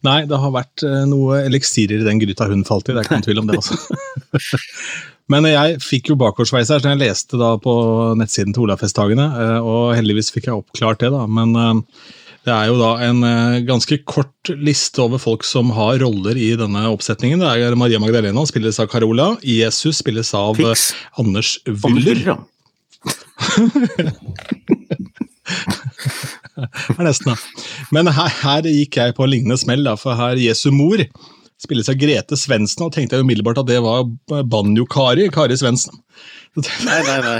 Nei, 0.07 0.21
det 0.29 0.39
har 0.39 0.53
vært 0.55 0.85
eh, 0.87 1.03
noe 1.09 1.41
eliksirer 1.43 1.99
i 1.99 2.07
den 2.07 2.21
gryta 2.21 2.47
hun 2.47 2.63
falt 2.67 2.87
i, 2.87 2.95
det 2.95 3.01
er 3.01 3.07
ikke 3.07 3.17
noen 3.17 3.27
tvil 3.27 3.41
om 3.41 3.49
det. 3.51 3.59
altså. 3.59 4.61
Men 5.31 5.47
jeg 5.49 5.79
fikk 5.81 6.11
jo 6.11 6.19
bakoversveis 6.21 6.69
her, 6.69 6.81
så 6.81 6.91
jeg 6.91 7.01
leste 7.01 7.39
da 7.41 7.55
på 7.61 7.73
nettsiden 8.19 8.53
til 8.53 8.67
Olafesthagene, 8.67 9.25
eh, 9.41 9.57
og 9.65 9.95
heldigvis 9.97 10.29
fikk 10.33 10.51
jeg 10.51 10.59
oppklart 10.59 11.01
det, 11.01 11.09
da. 11.15 11.23
Men 11.25 11.55
eh, 11.57 11.73
det 12.45 12.53
er 12.53 12.69
jo 12.69 12.75
da 12.77 12.91
en 13.07 13.23
eh, 13.25 13.63
ganske 13.65 13.97
kort 14.05 14.51
liste 14.53 15.01
over 15.01 15.17
folk 15.21 15.43
som 15.47 15.71
har 15.73 15.97
roller 16.03 16.37
i 16.37 16.51
denne 16.59 16.85
oppsetningen. 16.91 17.41
Det 17.41 17.49
er 17.65 17.77
Maria 17.79 17.99
Magdalena, 18.01 18.45
spilles 18.45 18.77
av 18.81 18.87
Carola. 18.91 19.31
Jesus 19.41 20.03
spilles 20.03 20.29
av 20.37 20.53
Fiks. 20.59 20.93
Anders 21.21 21.57
Wyller. 21.65 22.21
Ja. 22.21 22.37
er 26.99 27.03
nesten, 27.07 27.33
da. 27.33 27.35
Men 27.97 28.13
her, 28.13 28.29
her 28.43 28.69
gikk 28.69 29.01
jeg 29.01 29.17
på 29.17 29.25
en 29.25 29.33
lignende 29.33 29.57
smell, 29.57 29.81
da, 29.89 29.97
for 29.97 30.13
her 30.19 30.37
Jesu 30.37 30.69
mor 30.75 31.01
spilles 31.65 31.89
av 31.91 31.97
Grete 32.01 32.37
Svendsen, 32.39 32.85
og 32.87 32.93
tenkte 32.95 33.17
jeg 33.17 33.25
umiddelbart 33.25 33.59
at 33.63 33.69
det 33.69 33.81
var 33.83 34.05
Banjo-Kari, 34.55 35.27
Kari 35.35 35.57
Svendsen. 35.59 35.97
Nei, 36.85 36.99
nei, 37.09 37.19
nei. 37.25 37.39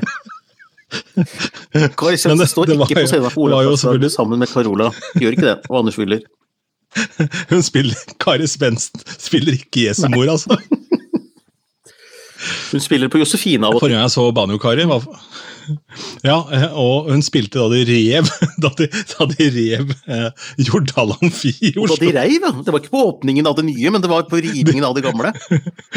Kari 1.97 2.17
Svendsen 2.19 2.41
det- 2.43 2.49
står 2.51 2.69
det 2.73 2.77
var 2.79 2.87
ikke 2.89 2.99
på 2.99 3.05
jo- 3.05 3.11
scenen 3.13 3.31
på 3.33 3.47
det 3.49 3.55
var 3.57 3.63
jo 3.63 3.75
selvfølgelig- 3.79 4.11
sammen 4.15 4.39
med 4.43 4.49
Carola. 4.51 4.89
Gjør 5.21 5.31
ikke 5.37 5.47
det. 5.49 5.57
Og 5.69 5.79
Anders 5.81 5.97
Wyller. 5.97 6.21
Hun 7.51 7.63
spiller, 7.63 7.95
Kari 8.23 8.47
Svendsen 8.47 9.01
spiller 9.19 9.57
ikke 9.57 9.87
Jesu 9.89 10.07
mor, 10.13 10.27
altså. 10.31 10.55
Hun 12.71 12.79
spiller 12.83 13.09
på 13.09 13.19
Josefine 13.19 13.65
av 13.65 13.75
og 13.75 13.79
til. 13.79 13.87
Forrige 13.87 13.97
gang 13.97 14.05
jeg 14.05 14.15
så 14.15 14.25
Banjo-Kari, 14.35 14.85
var 14.87 15.03
ja, 16.29 16.37
eh, 16.53 16.65
og 16.71 17.09
hun 17.11 17.23
spilte 17.25 17.61
da 17.61 17.69
de 17.71 17.83
rev 17.89 18.29
da 18.63 18.71
de, 18.79 18.89
da 19.13 19.27
de 19.31 19.47
rev 19.55 19.93
eh, 20.07 20.49
Jordal 20.67 21.15
Amfi 21.17 21.53
i 21.59 21.73
Og 21.81 21.91
da 21.93 21.99
de 22.01 22.11
reiv, 22.17 22.39
ja. 22.41 22.51
Det 22.65 22.73
var 22.73 22.83
ikke 22.83 22.93
på 22.95 23.05
åpningen 23.11 23.49
av 23.49 23.57
det 23.59 23.67
nye, 23.69 23.93
men 23.93 24.03
det 24.03 24.11
var 24.11 24.27
på 24.29 24.41
rivingen 24.43 24.85
av 24.87 24.97
det 24.97 25.05
gamle. 25.05 25.33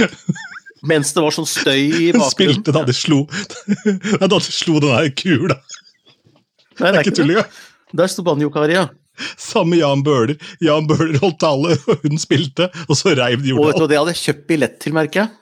Mens 0.88 1.10
det 1.14 1.24
var 1.24 1.34
sånn 1.34 1.48
støy 1.48 1.88
i 1.88 2.12
bakgrunnen. 2.14 2.22
Hun 2.22 2.30
spilte 2.30 2.74
da 2.76 2.84
de 2.86 2.94
slo 2.94 3.24
da 4.22 4.30
de 4.30 4.40
slo 4.46 4.78
den 4.84 4.94
der 4.94 5.10
kula. 5.10 5.58
Nei, 6.78 6.92
Det 6.92 6.94
er 6.94 7.02
ikke 7.02 7.16
tull 7.18 7.34
engang. 7.34 7.58
Der 7.98 8.10
sto 8.12 8.22
Banjo-Kari, 8.22 8.76
ja. 8.76 8.86
Samme 9.40 9.78
Jan 9.80 10.04
Bøhler. 10.06 10.36
Jan 10.62 10.86
Bøhler 10.86 11.18
holdt 11.22 11.40
tale, 11.42 11.74
og 11.88 12.04
hun 12.04 12.20
spilte, 12.20 12.68
og 12.86 12.98
så 12.98 13.14
reiv 13.18 13.42
de 13.42 13.54
Og 13.56 13.64
vet 13.66 13.78
du, 13.78 13.82
hva, 13.82 13.90
det 13.90 13.98
hadde 13.98 14.14
jeg 14.14 14.24
kjøpt 14.26 14.44
billett 14.50 14.78
til, 14.84 14.94
merker 14.96 15.24
jeg. 15.24 15.32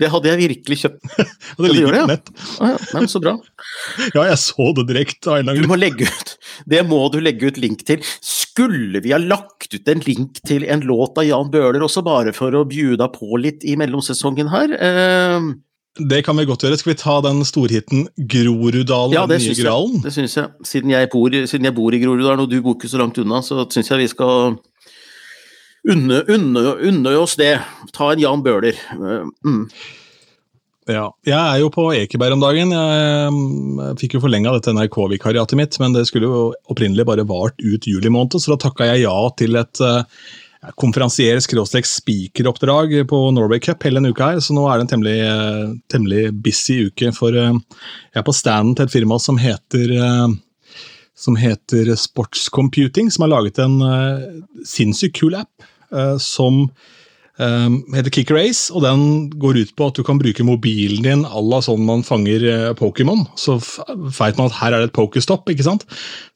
Det 0.00 0.08
hadde 0.12 0.30
jeg 0.32 0.40
virkelig 0.46 0.80
kjøpt. 0.84 1.06
Ja, 1.50 1.64
det 1.66 1.70
ligger 1.74 1.92
på 1.92 1.98
ja. 1.98 2.04
nett. 2.08 2.28
Ja. 2.60 2.74
Men 2.94 3.08
så 3.10 3.20
bra. 3.20 3.32
Ja, 4.14 4.22
jeg 4.30 4.38
så 4.40 4.68
det 4.76 4.86
direkte. 4.88 5.40
Du 5.56 5.66
må 5.68 5.76
legge 5.76 6.06
ut 6.08 6.34
Det 6.70 6.80
må 6.88 7.00
du 7.12 7.18
legge 7.20 7.50
ut 7.50 7.58
link 7.60 7.82
til. 7.88 8.04
Skulle 8.24 9.02
vi 9.04 9.12
ha 9.12 9.18
lagt 9.20 9.74
ut 9.74 9.90
en 9.90 10.04
link 10.06 10.40
til 10.46 10.64
en 10.70 10.84
låt 10.86 11.18
av 11.20 11.26
Jan 11.28 11.50
Bøhler 11.52 11.84
også, 11.84 12.04
bare 12.06 12.32
for 12.36 12.54
å 12.56 12.64
bjuda 12.68 13.10
på 13.12 13.40
litt 13.42 13.66
i 13.68 13.76
mellomsesongen 13.80 14.48
her? 14.52 14.72
Eh, 14.78 15.50
Det 16.00 16.22
kan 16.24 16.38
vi 16.38 16.46
godt 16.48 16.64
gjøre. 16.64 16.78
Skal 16.80 16.92
vi 16.94 16.98
ta 17.02 17.18
den 17.26 17.42
storhiten 17.44 18.06
Groruddalen, 18.30 19.16
ja, 19.16 19.26
det 19.26 19.40
den 19.40 19.44
nye 19.44 19.54
syns 19.54 19.64
jeg. 19.66 20.02
Det 20.06 20.14
syns 20.16 20.36
jeg. 20.38 20.66
Siden 20.72 20.94
jeg 20.94 21.10
bor, 21.12 21.34
siden 21.52 21.68
jeg 21.68 21.76
bor 21.76 21.94
i 21.94 22.00
Groruddalen, 22.02 22.46
og 22.46 22.50
du 22.50 22.60
bor 22.64 22.78
ikke 22.78 22.90
så 22.92 23.02
langt 23.02 23.18
unna, 23.20 23.42
så 23.44 23.66
syns 23.68 23.90
jeg 23.90 24.04
vi 24.04 24.10
skal 24.14 24.56
unne, 25.92 26.22
unne, 26.28 26.60
unne 26.90 27.16
oss 27.18 27.36
det. 27.40 27.54
Ta 27.96 28.12
en 28.12 28.22
Jan 28.22 28.42
Bøhler. 28.44 28.76
Eh, 28.96 29.24
mm. 29.46 29.64
Ja. 30.90 31.06
Jeg 31.26 31.38
er 31.38 31.58
jo 31.62 31.70
på 31.74 31.82
Ekeberg 31.94 32.32
om 32.34 32.42
dagen. 32.42 32.68
Jeg 32.74 33.30
mm, 33.34 33.96
fikk 34.00 34.12
jo 34.16 34.24
forlenga 34.24 34.54
dette 34.56 34.74
NRK-vikariatet 34.74 35.56
mitt, 35.60 35.74
men 35.82 35.90
det 35.94 36.04
skulle 36.08 36.28
jo 36.30 36.38
opprinnelig 36.72 37.04
bare 37.06 37.28
vart 37.28 37.56
ut 37.62 37.82
juli 37.86 38.10
måned, 38.10 38.40
så 38.40 38.48
da 38.54 38.58
takka 38.66 38.82
jeg 38.88 38.98
ja 39.04 39.18
til 39.38 39.52
et 39.60 39.76
uh, 39.84 40.02
konferansier-speakeroppdrag 40.80 42.88
på 43.08 43.18
Norway 43.36 43.60
Cup 43.62 43.80
hele 43.86 43.98
denne 44.00 44.12
uka 44.12 44.24
her, 44.32 44.40
så 44.44 44.50
nå 44.56 44.62
er 44.68 44.74
det 44.76 44.82
en 44.84 44.92
temmelig, 44.94 45.20
eh, 45.24 45.66
temmelig 45.92 46.22
busy 46.44 46.76
uke. 46.90 47.06
For 47.16 47.30
eh, 47.32 47.56
jeg 48.10 48.18
er 48.20 48.26
på 48.26 48.36
standen 48.36 48.74
til 48.76 48.84
et 48.84 48.92
firma 48.92 49.16
som 49.22 49.36
heter 49.40 49.86
eh, 49.96 50.28
som 51.20 51.36
heter 51.36 51.92
Sports 52.00 52.48
Computing, 52.48 53.10
som 53.10 53.22
har 53.22 53.34
laget 53.34 53.58
en 53.60 53.76
uh, 53.84 54.20
sinnssykt 54.64 55.18
kul 55.20 55.36
app 55.36 55.52
eh, 55.60 55.69
som 56.22 56.64
um, 57.40 57.78
heter 57.94 58.12
Kick 58.14 58.30
Race, 58.34 58.68
og 58.72 58.84
den 58.84 59.02
går 59.40 59.60
ut 59.62 59.72
på 59.78 59.88
at 59.90 59.98
du 59.98 60.04
kan 60.06 60.20
bruke 60.20 60.44
mobilen 60.46 61.04
din 61.04 61.24
à 61.24 61.42
la 61.42 61.60
sånn 61.64 61.82
man 61.86 62.04
fanger 62.06 62.44
eh, 62.46 62.66
Pokémon. 62.78 63.24
Så 63.40 63.58
feit 63.60 64.38
man 64.38 64.50
at 64.50 64.58
her 64.60 64.74
er 64.74 64.84
det 64.84 64.90
et 64.90 64.96
pokestopp, 64.96 65.48
ikke 65.52 65.66
sant? 65.66 65.86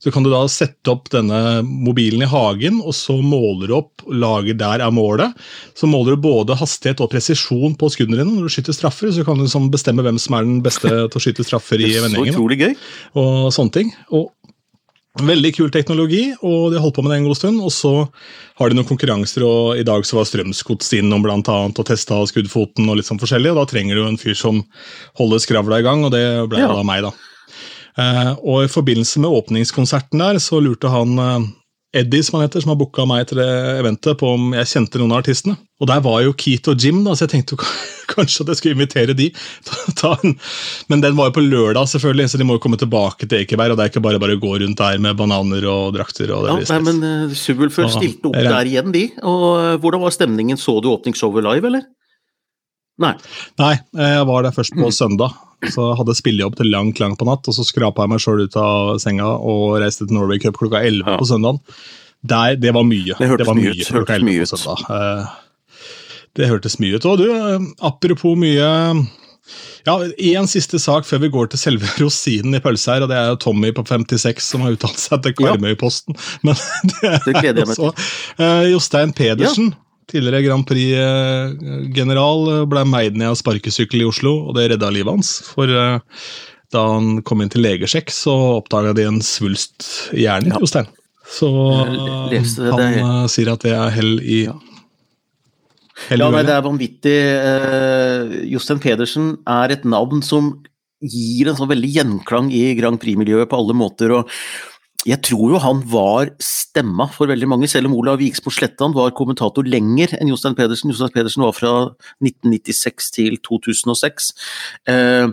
Så 0.02 0.12
kan 0.14 0.24
du 0.24 0.30
da 0.32 0.44
sette 0.50 0.92
opp 0.92 1.10
denne 1.12 1.62
mobilen 1.64 2.24
i 2.24 2.30
hagen, 2.30 2.80
og 2.84 2.96
så 2.96 3.18
måler 3.20 3.70
du 3.70 3.76
opp 3.78 4.06
laget 4.08 4.60
der 4.62 4.84
er 4.84 4.94
målet. 4.94 5.34
Så 5.78 5.88
måler 5.90 6.16
du 6.16 6.24
både 6.28 6.58
hastighet 6.60 7.02
og 7.04 7.12
presisjon 7.12 7.76
på 7.80 7.90
skuddene 7.92 8.22
dine 8.22 8.30
når 8.30 8.48
du 8.48 8.56
skyter 8.56 8.76
straffer, 8.76 9.12
så 9.14 9.26
kan 9.26 9.38
du 9.38 9.46
liksom 9.46 9.70
bestemme 9.74 10.04
hvem 10.04 10.20
som 10.20 10.38
er 10.38 10.48
den 10.48 10.62
beste 10.64 10.88
til 10.88 11.20
å 11.20 11.24
skyte 11.24 11.46
straffer 11.46 11.82
i 11.82 11.92
gøy. 12.60 12.72
Og 13.20 13.52
sånne 13.54 13.78
ting. 13.80 13.94
Og 14.14 14.32
Veldig 15.14 15.52
kul 15.54 15.68
teknologi, 15.70 16.32
og 16.42 16.72
de 16.72 16.78
har 16.78 16.82
holdt 16.82 16.96
på 16.96 17.02
med 17.06 17.12
det 17.12 17.18
en 17.20 17.28
god 17.28 17.38
stund. 17.38 17.60
Og 17.62 17.70
så 17.70 17.92
har 18.58 18.70
de 18.70 18.74
noen 18.74 18.88
konkurranser, 18.88 19.44
og 19.46 19.78
i 19.78 19.84
dag 19.86 20.02
så 20.02 20.18
var 20.18 20.26
Strømsgods 20.26 20.90
innom 20.98 21.22
blant 21.22 21.46
annet, 21.52 21.78
og 21.78 21.86
testa 21.86 22.18
skuddfoten 22.26 22.88
og 22.90 22.98
litt 22.98 23.06
sånn 23.06 23.20
forskjellig. 23.22 23.52
og 23.52 23.60
Da 23.62 23.66
trenger 23.70 23.94
du 23.94 24.08
en 24.08 24.18
fyr 24.18 24.34
som 24.34 24.64
holder 25.20 25.38
skravla 25.38 25.78
i 25.78 25.86
gang, 25.86 26.02
og 26.04 26.10
det 26.10 26.24
ble 26.50 26.58
Ja. 26.58 26.72
da 26.74 26.82
meg, 26.82 27.02
da. 27.06 27.12
Eh, 27.96 28.32
og 28.42 28.64
i 28.64 28.72
forbindelse 28.74 29.20
med 29.22 29.30
åpningskonserten 29.30 30.18
der, 30.18 30.40
så 30.42 30.58
lurte 30.60 30.90
han 30.90 31.18
eh, 31.18 31.46
Eddie, 31.94 32.24
som 32.26 32.38
han 32.38 32.48
heter, 32.48 32.64
som 32.64 32.72
har 32.72 32.78
booka 32.80 33.04
meg 33.06 33.28
til 33.30 33.38
det 33.38 33.50
eventet, 33.78 34.18
på 34.18 34.32
om 34.34 34.50
jeg 34.56 34.70
kjente 34.72 34.98
noen 34.98 35.14
av 35.14 35.22
artistene. 35.22 35.54
Og 35.82 35.88
der 35.90 36.00
var 36.02 36.20
jo 36.24 36.34
Keith 36.38 36.70
og 36.70 36.80
Jim, 36.80 37.02
da, 37.06 37.14
så 37.14 37.26
jeg 37.26 37.32
tenkte 37.36 37.58
kanskje 38.14 38.44
at 38.44 38.52
jeg 38.52 38.60
skulle 38.60 38.76
invitere 38.78 39.16
de. 39.16 39.28
Men 40.90 41.04
den 41.04 41.16
var 41.18 41.30
jo 41.30 41.36
på 41.38 41.44
lørdag, 41.44 41.86
selvfølgelig, 41.92 42.32
så 42.32 42.40
de 42.40 42.46
må 42.48 42.58
jo 42.58 42.62
komme 42.64 42.80
tilbake 42.80 43.28
til 43.28 43.42
Ekeberg. 43.42 43.74
Og 43.74 43.78
det 43.78 43.86
er 43.86 43.92
ikke 43.92 44.04
bare 44.04 44.22
bare 44.22 44.38
å 44.38 44.42
gå 44.42 44.54
rundt 44.64 44.82
der 44.82 45.02
med 45.02 45.18
bananer 45.18 45.66
og 45.70 45.94
drakter. 45.96 46.34
og 46.34 46.48
det 46.48 46.54
Ja, 46.54 46.74
nei, 46.74 46.80
men 46.88 47.02
uh, 47.30 47.36
Subwoolfer 47.38 47.90
stilte 47.92 48.30
opp 48.30 48.38
er 48.40 48.50
der 48.50 48.70
igjen, 48.70 48.94
de. 48.94 49.08
Og 49.22 49.46
eh, 49.60 49.76
hvordan 49.82 50.02
var 50.02 50.14
stemningen? 50.14 50.58
Så 50.60 50.80
du 50.82 50.90
åpningsshowet 50.92 51.46
live, 51.46 51.70
eller? 51.70 51.86
Nei. 53.02 53.14
Nei, 53.58 53.72
jeg 53.98 54.26
var 54.28 54.42
der 54.46 54.54
først 54.54 54.74
på 54.76 54.86
Mm. 54.86 54.92
søndag. 54.94 55.34
Så 55.64 55.80
jeg 55.90 55.96
hadde 55.98 56.14
spillejobb 56.14 56.56
til 56.56 56.66
langt 56.70 56.98
langt 57.00 57.18
på 57.18 57.24
natt, 57.26 57.48
og 57.48 57.54
så 57.56 57.64
skrapa 57.64 58.02
jeg 58.04 58.10
meg 58.12 58.20
sjøl 58.20 58.42
ut 58.44 58.56
av 58.60 58.98
senga 59.00 59.24
og 59.40 59.80
reiste 59.80 60.06
til 60.06 60.14
Norway 60.14 60.38
Cup 60.38 60.58
klokka 60.60 60.82
11 60.84 61.06
Ja. 61.08 61.16
på 61.18 61.24
søndagen. 61.26 61.58
Der, 62.24 62.56
det 62.56 62.72
var 62.74 62.84
mye. 62.84 63.16
Det 63.18 63.28
hørtes 63.28 63.46
var 63.46 63.54
mye 63.54 63.70
ut, 63.72 63.88
hørtes 63.88 64.22
mye 64.22 64.42
ut. 64.42 64.90
Eh, 64.90 65.26
Det 66.36 66.48
hørtes 66.50 66.78
mye 66.80 66.96
ut. 66.96 67.04
Og 67.06 67.18
du, 67.18 67.30
eh, 67.32 67.58
apropos 67.82 68.36
mye 68.36 69.06
Ja, 69.86 69.98
Én 70.18 70.46
siste 70.48 70.78
sak 70.80 71.04
før 71.04 71.20
vi 71.20 71.28
går 71.28 71.50
til 71.50 71.58
selve 71.58 71.84
rosinen 72.00 72.54
i 72.56 72.60
pølsa 72.60 72.94
her, 72.94 73.02
og 73.02 73.08
det 73.10 73.16
er 73.18 73.26
jo 73.28 73.36
Tommy 73.36 73.70
på 73.72 73.84
56 73.86 74.40
som 74.40 74.62
har 74.62 74.72
uttalt 74.72 74.96
seg 74.98 75.22
til 75.22 75.34
Karmøyposten. 75.34 76.16
Men 76.42 76.54
det 76.88 77.04
er 77.04 77.18
Det 77.26 77.42
jeg 77.42 77.66
også 77.66 77.92
Jostein 78.72 79.12
Pedersen, 79.12 79.74
tidligere 80.10 80.42
Grand 80.46 80.66
Prix-general, 80.68 82.50
ble 82.70 82.82
meid 82.88 83.16
ned 83.18 83.32
av 83.32 83.38
sparkesykkel 83.40 84.02
i 84.02 84.08
Oslo, 84.08 84.34
og 84.48 84.58
det 84.58 84.68
redda 84.72 84.90
livet 84.94 85.12
hans. 85.14 85.36
For 85.54 85.70
uh, 85.70 86.02
da 86.74 86.84
han 86.96 87.22
kom 87.26 87.42
inn 87.44 87.52
til 87.52 87.64
legesjekk, 87.64 88.12
så 88.12 88.34
oppdaga 88.58 88.94
de 88.96 89.08
en 89.08 89.22
svulst 89.24 89.88
i 90.16 90.24
hjernen. 90.26 90.54
Ja. 90.54 90.84
Så 91.34 91.48
han 91.48 91.98
uh, 93.00 93.24
sier 93.32 93.54
at 93.54 93.64
det 93.64 93.74
er 93.76 93.92
hell 93.94 94.16
i 94.20 94.44
Ja. 94.50 94.58
Hell 96.08 96.24
Ja, 96.24 96.28
nei, 96.34 96.42
det 96.42 96.50
er 96.50 96.64
vanvittig. 96.64 97.18
Uh, 97.38 98.32
Jostein 98.50 98.80
Pedersen 98.82 99.36
er 99.46 99.76
et 99.76 99.84
navn 99.86 100.24
som 100.26 100.56
gir 101.04 101.48
en 101.48 101.58
sånn 101.58 101.70
veldig 101.70 101.90
gjenklang 101.94 102.48
i 102.54 102.72
Grand 102.78 102.98
Prix-miljøet 103.00 103.50
på 103.50 103.60
alle 103.60 103.76
måter. 103.78 104.12
og 104.18 104.30
jeg 105.04 105.20
tror 105.26 105.52
jo 105.52 105.60
han 105.60 105.82
var 105.92 106.30
stemma 106.42 107.06
for 107.12 107.28
veldig 107.28 107.48
mange, 107.50 107.68
selv 107.68 107.90
om 107.90 107.96
Olav 107.98 108.20
Viksmo 108.22 108.52
Slettan 108.54 108.94
var 108.96 109.12
kommentator 109.16 109.66
lenger 109.68 110.16
enn 110.16 110.30
Jostein 110.32 110.56
Pedersen. 110.56 110.92
Jostein 110.92 111.12
Pedersen 111.12 111.44
var 111.44 111.52
fra 111.56 111.72
1996 112.24 113.10
til 113.18 113.36
2006. 113.44 114.30
Eh, 114.88 115.28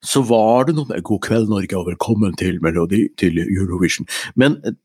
så 0.00 0.22
var 0.24 0.68
det 0.68 0.76
noe 0.76 0.88
med 0.88 1.04
'God 1.04 1.22
kveld, 1.24 1.48
Norge, 1.48 1.76
og 1.76 1.88
velkommen 1.88 2.36
til 2.36 2.60
Melodi 2.60 3.08
til 3.16 3.40
Eurovision'. 3.40 4.08
Men 4.36 4.60
eh, 4.64 4.76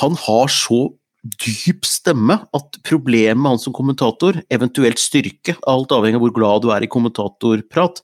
han 0.00 0.16
har 0.20 0.52
så 0.52 0.92
dyp 1.22 1.86
stemme 1.86 2.34
at 2.52 2.78
problemet 2.84 3.38
med 3.38 3.54
han 3.54 3.60
som 3.62 3.72
kommentator, 3.72 4.40
eventuelt 4.50 4.98
styrke, 4.98 5.54
alt 5.70 5.94
avhengig 5.94 6.18
av 6.18 6.24
hvor 6.26 6.34
glad 6.34 6.64
du 6.64 6.72
er 6.74 6.82
i 6.82 6.90
kommentatorprat, 6.90 8.02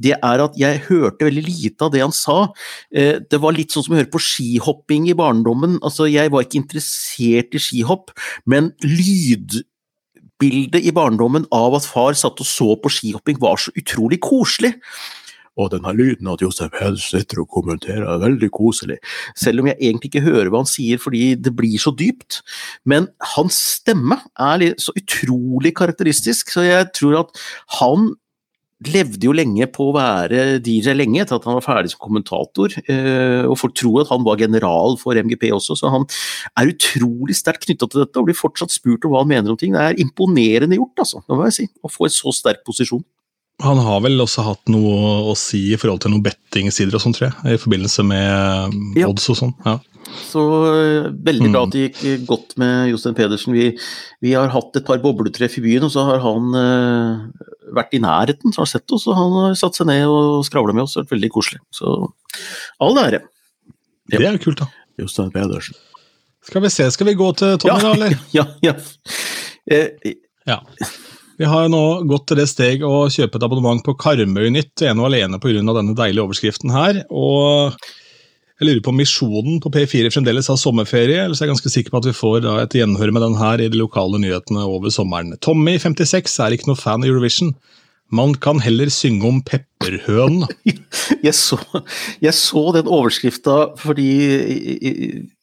det 0.00 0.14
er 0.16 0.42
at 0.42 0.56
jeg 0.58 0.82
hørte 0.88 1.28
veldig 1.28 1.44
lite 1.46 1.86
av 1.86 1.92
det 1.94 2.02
han 2.02 2.14
sa. 2.14 2.48
Eh, 2.94 3.20
Det 3.20 3.40
var 3.40 3.54
litt 3.54 3.70
sånn 3.70 3.86
som 3.86 3.94
å 3.94 4.00
høre 4.00 4.10
på 4.10 4.22
skihopping 4.22 5.08
i 5.10 5.18
barndommen. 5.18 5.78
Altså, 5.82 6.10
jeg 6.10 6.30
var 6.30 6.42
ikke 6.42 6.62
interessert 6.62 7.54
i 7.54 7.62
skihopp, 7.62 8.10
men 8.46 8.72
lydbildet 8.82 10.82
i 10.82 10.94
barndommen 10.94 11.46
av 11.52 11.78
at 11.78 11.86
far 11.86 12.14
satt 12.18 12.40
og 12.40 12.46
så 12.46 12.74
på 12.76 12.90
skihopping 12.90 13.38
var 13.38 13.56
så 13.56 13.70
utrolig 13.78 14.20
koselig. 14.20 14.74
Og 15.54 15.70
denne 15.70 15.92
lyden 15.94 16.26
at 16.32 16.42
Josef 16.42 16.74
Hels 16.80 17.04
sitter 17.12 17.44
og 17.44 17.52
kommenterer 17.54 18.08
er 18.10 18.24
veldig 18.24 18.50
koselig. 18.50 18.96
Selv 19.38 19.62
om 19.62 19.70
jeg 19.70 19.78
egentlig 19.78 20.10
ikke 20.10 20.26
hører 20.26 20.50
hva 20.50 20.64
han 20.64 20.70
sier 20.70 20.98
fordi 20.98 21.36
det 21.38 21.54
blir 21.54 21.78
så 21.78 21.94
dypt. 21.94 22.40
Men 22.84 23.06
hans 23.36 23.60
stemme 23.76 24.18
er 24.34 24.74
så 24.82 24.94
utrolig 24.98 25.76
karakteristisk, 25.78 26.50
så 26.56 26.66
jeg 26.66 26.90
tror 26.98 27.20
at 27.22 27.42
han 27.78 28.16
levde 28.84 29.28
jo 29.28 29.34
lenge 29.36 29.66
på 29.72 29.88
å 29.88 29.94
være 29.94 30.58
DJ 30.64 30.96
lenge 30.96 31.22
etter 31.22 31.38
at 31.38 31.46
han 31.48 31.56
var 31.58 31.64
ferdig 31.64 31.92
som 31.92 32.02
kommentator, 32.02 32.74
eh, 32.82 33.46
og 33.46 33.56
folk 33.60 33.76
tror 33.78 34.02
at 34.02 34.12
han 34.12 34.24
var 34.26 34.40
general 34.42 34.98
for 35.00 35.16
MGP 35.16 35.48
også, 35.54 35.78
så 35.78 35.92
han 35.94 36.06
er 36.58 36.72
utrolig 36.72 37.36
sterkt 37.38 37.68
knytta 37.68 37.88
til 37.88 38.04
dette 38.04 38.20
og 38.20 38.28
blir 38.28 38.38
fortsatt 38.38 38.74
spurt 38.74 39.06
om 39.06 39.14
hva 39.14 39.22
han 39.22 39.30
mener 39.30 39.54
om 39.54 39.60
ting. 39.60 39.76
Det 39.76 39.82
er 39.82 40.02
imponerende 40.02 40.78
gjort, 40.80 41.06
altså, 41.06 41.22
det 41.24 41.38
må 41.38 41.48
jeg 41.48 41.58
si, 41.60 41.68
å 41.84 41.92
få 41.92 42.08
en 42.08 42.16
så 42.18 42.34
sterk 42.34 42.64
posisjon. 42.66 43.04
Han 43.62 43.78
har 43.78 44.00
vel 44.02 44.18
også 44.18 44.42
hatt 44.48 44.70
noe 44.72 45.30
å 45.30 45.34
si 45.38 45.68
i 45.72 45.78
forhold 45.78 46.02
til 46.02 46.10
noen 46.10 46.24
bettingsider 46.24 46.96
og 46.98 47.04
sånn, 47.04 47.14
tror 47.14 47.28
jeg. 47.28 47.54
I 47.54 47.60
forbindelse 47.62 48.02
med 48.06 48.74
um, 48.74 48.96
odds 49.06 49.28
og 49.30 49.38
sånn. 49.38 49.52
Ja. 49.62 49.78
Så 50.22 50.42
øh, 50.68 51.06
veldig 51.26 51.50
bra 51.52 51.62
at 51.66 51.72
det 51.74 51.84
gikk 51.84 52.00
øh, 52.10 52.26
godt 52.28 52.54
med 52.60 52.90
Jostein 52.90 53.16
Pedersen. 53.18 53.54
Vi, 53.56 53.70
vi 54.24 54.34
har 54.36 54.52
hatt 54.52 54.78
et 54.78 54.86
par 54.86 55.00
bobletreff 55.02 55.58
i 55.58 55.64
byen, 55.64 55.86
og 55.86 55.92
så 55.94 56.04
har 56.08 56.22
han 56.24 56.50
uh, 56.54 57.46
vært 57.76 57.96
i 57.96 58.02
nærheten, 58.02 58.52
så 58.54 58.62
har 58.62 58.68
han 58.68 58.72
sett 58.74 58.94
oss, 58.96 59.06
og 59.10 59.18
han 59.18 59.38
har 59.38 59.56
satt 59.58 59.78
seg 59.80 59.88
ned 59.90 60.04
og 60.10 60.44
skravla 60.48 60.76
med 60.76 60.86
oss. 60.86 60.94
Det 60.94 61.02
har 61.02 61.08
vært 61.08 61.16
veldig 61.16 61.32
koselig. 61.34 61.62
Så 61.74 61.94
all 62.84 63.00
ære. 63.04 63.22
Ja. 64.12 64.18
Det 64.18 64.26
er 64.28 64.38
jo 64.38 64.44
kult, 64.48 64.62
da. 64.62 64.68
Jostein 65.00 65.32
Pedersen. 65.34 65.80
Skal 66.44 66.62
vi 66.62 66.70
se, 66.70 66.90
skal 66.92 67.08
vi 67.08 67.16
gå 67.18 67.30
til 67.40 67.56
Tommy, 67.62 67.80
da, 67.80 67.94
eller? 67.96 68.20
Ja, 68.36 68.46
ja. 68.64 68.76
Eh, 69.70 70.14
Ja. 70.44 70.60
Vi 71.38 71.46
har 71.50 71.66
nå 71.72 72.04
gått 72.06 72.28
til 72.30 72.38
det 72.38 72.46
steg 72.46 72.84
å 72.86 73.08
kjøpe 73.10 73.40
et 73.40 73.46
abonnement 73.46 73.80
på 73.82 73.96
Karmøy 73.98 74.52
Nytt, 74.54 74.84
ene 74.86 75.02
og 75.02 75.08
alene 75.08 75.40
pga. 75.42 75.62
denne 75.66 75.96
deilige 75.98 76.22
overskriften 76.22 76.70
her. 76.70 77.00
Og 77.10 77.74
jeg 78.60 78.68
lurer 78.68 78.82
på 78.86 78.92
om 78.92 78.98
Misjonen 79.00 79.56
på 79.62 79.70
P4 79.74 80.12
fremdeles 80.14 80.46
har 80.46 80.58
sommerferie, 80.60 81.24
eller 81.24 81.34
så 81.34 81.42
er 81.42 81.48
jeg 81.48 81.56
ganske 81.56 81.72
sikker 81.72 81.90
på 81.90 81.98
at 81.98 82.06
vi 82.06 82.14
får 82.14 82.44
et 82.62 82.76
gjenhør 82.78 83.10
med 83.10 83.24
den 83.26 83.34
her 83.40 83.58
i 83.58 83.66
de 83.66 83.80
lokale 83.80 84.20
nyhetene 84.22 84.62
over 84.62 84.94
sommeren. 84.94 85.34
Tommy, 85.42 85.74
56, 85.82 86.36
er 86.44 86.54
ikke 86.54 86.70
noe 86.70 86.78
fan 86.78 87.02
av 87.02 87.10
Eurovision. 87.10 87.50
Man 88.12 88.34
kan 88.36 88.60
heller 88.60 88.90
synge 88.92 89.24
om 89.24 89.38
pepperhønen. 89.42 90.44
jeg, 91.24 91.32
så, 91.34 91.56
jeg 92.20 92.34
så 92.36 92.62
den 92.76 92.88
overskrifta 92.90 93.54
fordi 93.80 94.08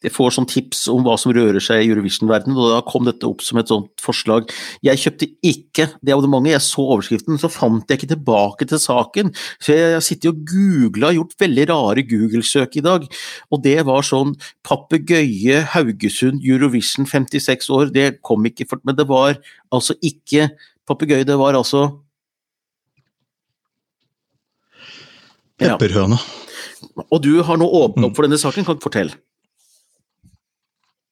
jeg 0.05 0.11
får 0.13 0.35
sånn 0.35 0.47
tips 0.49 0.83
om 0.93 1.01
hva 1.05 1.15
som 1.19 1.33
rører 1.33 1.57
seg 1.63 1.81
i 1.81 1.89
Eurovision-verdenen, 1.89 2.59
og 2.61 2.69
da 2.75 2.83
kom 2.85 3.07
dette 3.07 3.25
opp 3.25 3.41
som 3.43 3.57
et 3.57 3.71
sånt 3.71 4.03
forslag. 4.03 4.51
Jeg 4.85 5.01
kjøpte 5.01 5.29
ikke 5.41 5.87
det 6.05 6.13
abonnementet, 6.13 6.53
jeg 6.53 6.65
så 6.67 6.85
overskriften, 6.85 7.41
så 7.41 7.49
fant 7.51 7.89
jeg 7.89 7.99
ikke 7.99 8.11
tilbake 8.13 8.69
til 8.69 8.81
saken. 8.83 9.33
Så 9.57 9.75
jeg 9.75 9.97
har 9.97 10.05
sittet 10.05 10.29
og 10.29 10.45
googla, 10.53 11.11
gjort 11.17 11.33
veldig 11.41 11.67
rare 11.73 12.05
Google-søk 12.07 12.77
i 12.77 12.85
dag, 12.85 13.09
og 13.49 13.65
det 13.65 13.79
var 13.89 14.05
sånn 14.05 14.35
papegøye 14.67 15.65
Haugesund 15.73 16.45
Eurovision 16.45 17.09
56 17.09 17.73
år, 17.73 17.89
det 17.97 18.07
kom 18.21 18.45
ikke, 18.47 18.69
men 18.85 19.01
det 19.01 19.09
var 19.09 19.41
altså 19.73 19.97
ikke 19.97 20.51
papegøye, 20.87 21.25
det 21.27 21.41
var 21.41 21.57
altså 21.57 21.89
Ja. 25.61 25.77
Og 27.11 27.21
du 27.23 27.33
har 27.45 27.59
nå 27.61 27.67
åpnet 27.81 28.09
opp 28.09 28.17
for 28.17 28.27
denne 28.27 28.39
saken, 28.41 28.65
kan 28.67 28.79
du 28.79 28.83
fortelle? 28.83 29.15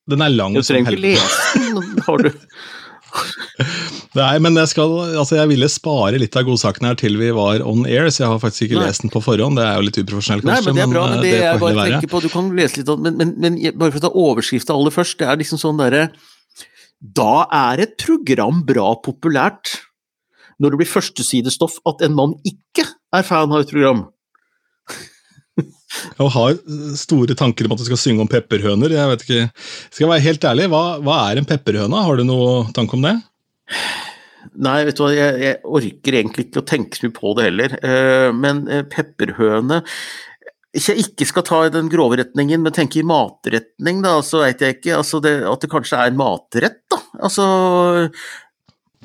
Den 0.09 0.23
er 0.25 0.33
lang 0.33 0.55
Du 0.57 0.63
som 0.63 0.73
trenger 0.73 0.95
ikke 0.97 1.13
helvete. 1.13 1.99
lese 2.01 2.23
den. 2.25 2.45
Nei, 4.17 4.33
men 4.41 4.57
jeg, 4.57 4.71
skal, 4.71 4.93
altså 5.21 5.37
jeg 5.37 5.49
ville 5.51 5.67
spare 5.69 6.19
litt 6.21 6.35
av 6.39 6.45
godsakene 6.47 6.91
her 6.91 6.97
til 6.99 7.17
vi 7.19 7.29
var 7.35 7.61
on 7.67 7.85
air, 7.89 8.09
så 8.13 8.23
jeg 8.23 8.31
har 8.31 8.41
faktisk 8.41 8.67
ikke 8.67 8.79
Nei. 8.79 8.87
lest 8.89 9.05
den 9.05 9.13
på 9.13 9.21
forhånd. 9.23 9.59
Det 9.59 9.65
er 9.65 9.77
jo 9.77 9.85
litt 9.85 9.99
uprofesjonelt, 10.01 10.47
Nei, 10.49 10.57
men 10.65 10.77
det 10.77 10.83
er 10.85 10.91
bra, 10.93 11.05
men 11.11 11.21
det, 11.21 11.33
det 11.33 11.43
jeg 11.43 11.61
bare 11.61 11.75
tenke 11.77 11.99
tenker 11.99 12.13
på, 12.13 12.21
du 12.25 12.29
kan 12.33 12.49
lese 12.57 12.81
litt 12.81 12.91
men, 13.05 13.17
men, 13.19 13.33
men 13.37 13.59
bare 13.77 13.93
for 13.93 14.01
å 14.01 14.05
ta 14.07 14.13
overskrifta 14.25 14.77
aller 14.77 14.95
først, 14.95 15.19
det 15.21 15.29
er 15.29 15.41
liksom 15.41 15.61
sånn 15.61 15.81
derre 15.81 16.07
Da 17.21 17.33
er 17.59 17.85
et 17.85 17.97
program 18.01 18.63
bra 18.67 18.93
populært 19.05 19.77
når 20.59 20.73
det 20.73 20.81
blir 20.81 20.91
førstesidestoff 20.91 21.77
at 21.87 22.01
en 22.03 22.17
mann 22.17 22.33
ikke 22.47 22.83
er 23.15 23.23
fan 23.23 23.53
av 23.53 23.61
et 23.63 23.69
program. 23.71 24.07
Og 26.21 26.29
har 26.35 26.59
store 26.99 27.35
tanker 27.37 27.65
om 27.65 27.73
at 27.73 27.81
du 27.81 27.87
skal 27.87 27.99
synge 27.99 28.23
om 28.23 28.29
pepperhøner. 28.29 28.93
Jeg 28.93 29.11
vet 29.13 29.25
ikke, 29.25 29.47
Skal 29.89 30.05
jeg 30.05 30.11
være 30.13 30.27
helt 30.27 30.47
ærlig, 30.51 30.69
hva, 30.73 30.83
hva 31.03 31.17
er 31.29 31.41
en 31.41 31.49
pepperhøne? 31.49 32.05
Har 32.05 32.19
du 32.19 32.27
noe 32.27 32.69
tanke 32.75 32.97
om 32.97 33.05
det? 33.07 33.15
Nei, 34.59 34.79
vet 34.87 34.97
du 34.97 35.03
hva, 35.03 35.11
jeg, 35.13 35.35
jeg 35.43 35.59
orker 35.67 36.17
egentlig 36.21 36.47
ikke 36.47 36.63
å 36.63 36.67
tenke 36.67 36.97
så 36.97 37.07
mye 37.07 37.15
på 37.15 37.35
det 37.37 37.47
heller. 37.49 37.77
Eh, 37.85 38.29
men 38.35 38.63
eh, 38.71 38.85
pepperhøne 38.87 39.81
Hvis 40.75 40.89
jeg 40.91 41.05
ikke 41.07 41.27
skal 41.29 41.45
ta 41.47 41.63
i 41.65 41.73
den 41.73 41.89
grove 41.91 42.19
retningen, 42.21 42.61
men 42.63 42.75
tenke 42.75 43.01
i 43.01 43.07
matretning, 43.07 44.03
da, 44.05 44.19
så 44.25 44.43
veit 44.45 44.61
jeg 44.63 44.77
ikke. 44.77 44.99
Altså 44.99 45.21
det, 45.23 45.39
at 45.49 45.65
det 45.65 45.71
kanskje 45.71 45.99
er 45.99 46.11
en 46.11 46.19
matrett, 46.19 46.83
da. 46.93 47.01
Altså 47.25 47.47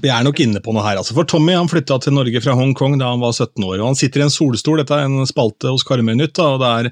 Vi 0.02 0.10
er 0.10 0.24
nok 0.26 0.40
inne 0.42 0.58
på 0.60 0.72
noe 0.74 0.82
her. 0.82 0.98
altså. 0.98 1.14
For 1.14 1.24
Tommy 1.30 1.54
han 1.54 1.68
flytta 1.70 2.00
til 2.02 2.12
Norge 2.16 2.40
fra 2.42 2.56
Hongkong 2.58 2.96
da 2.98 3.12
han 3.12 3.22
var 3.22 3.30
17 3.32 3.62
år. 3.62 3.78
og 3.78 3.86
Han 3.92 3.98
sitter 3.98 4.20
i 4.20 4.24
en 4.26 4.32
solstol, 4.34 4.80
dette 4.82 4.96
er 4.96 5.06
en 5.06 5.22
spalte 5.30 5.70
hos 5.70 5.84
Karmøy 5.86 6.16
Nytt, 6.18 6.38
og 6.42 6.58
det 6.60 6.70
er 6.72 6.88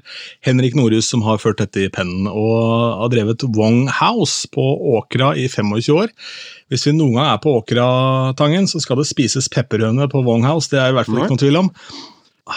Henrik 0.47 0.77
Norhus 0.79 1.09
som 1.11 1.21
har 1.27 1.37
ført 1.43 1.59
dette 1.59 1.83
i 1.83 1.91
pennen. 1.93 2.29
Og 2.31 3.01
har 3.01 3.11
drevet 3.11 3.43
Wong 3.57 3.89
House 3.91 4.47
på 4.53 4.63
Åkra 4.95 5.33
i 5.35 5.49
25 5.51 5.99
år. 5.99 6.15
Hvis 6.71 6.87
vi 6.87 6.95
noen 6.95 7.19
gang 7.19 7.27
er 7.33 7.43
på 7.43 7.53
Åkratangen, 7.59 8.71
så 8.71 8.81
skal 8.81 8.97
det 9.01 9.09
spises 9.11 9.51
pepperhøne 9.51 10.07
på 10.09 10.23
Wong 10.23 10.47
House. 10.47 10.71
Det 10.71 10.79
er 10.79 10.89
i 10.93 10.97
hvert 10.97 11.11
fall 11.11 11.19
ikke 11.21 11.35
noen 11.35 11.43
tvil 11.43 11.59
om. 11.65 11.71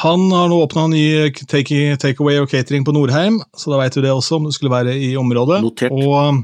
Han 0.03 0.31
har 0.35 0.49
nå 0.51 0.57
åpna 0.65 0.89
ny 0.91 1.05
take- 1.47 1.95
takeaway 2.03 2.41
og 2.43 2.49
catering 2.51 2.83
på 2.87 2.95
Nordheim, 2.95 3.43
så 3.55 3.71
da 3.71 3.79
veit 3.83 3.95
du 3.95 4.01
det 4.03 4.11
også, 4.11 4.41
om 4.41 4.49
du 4.49 4.55
skulle 4.55 4.73
være 4.73 4.95
i 4.99 5.13
området. 5.19 5.61
Notert. 5.63 5.93
Og 5.95 6.43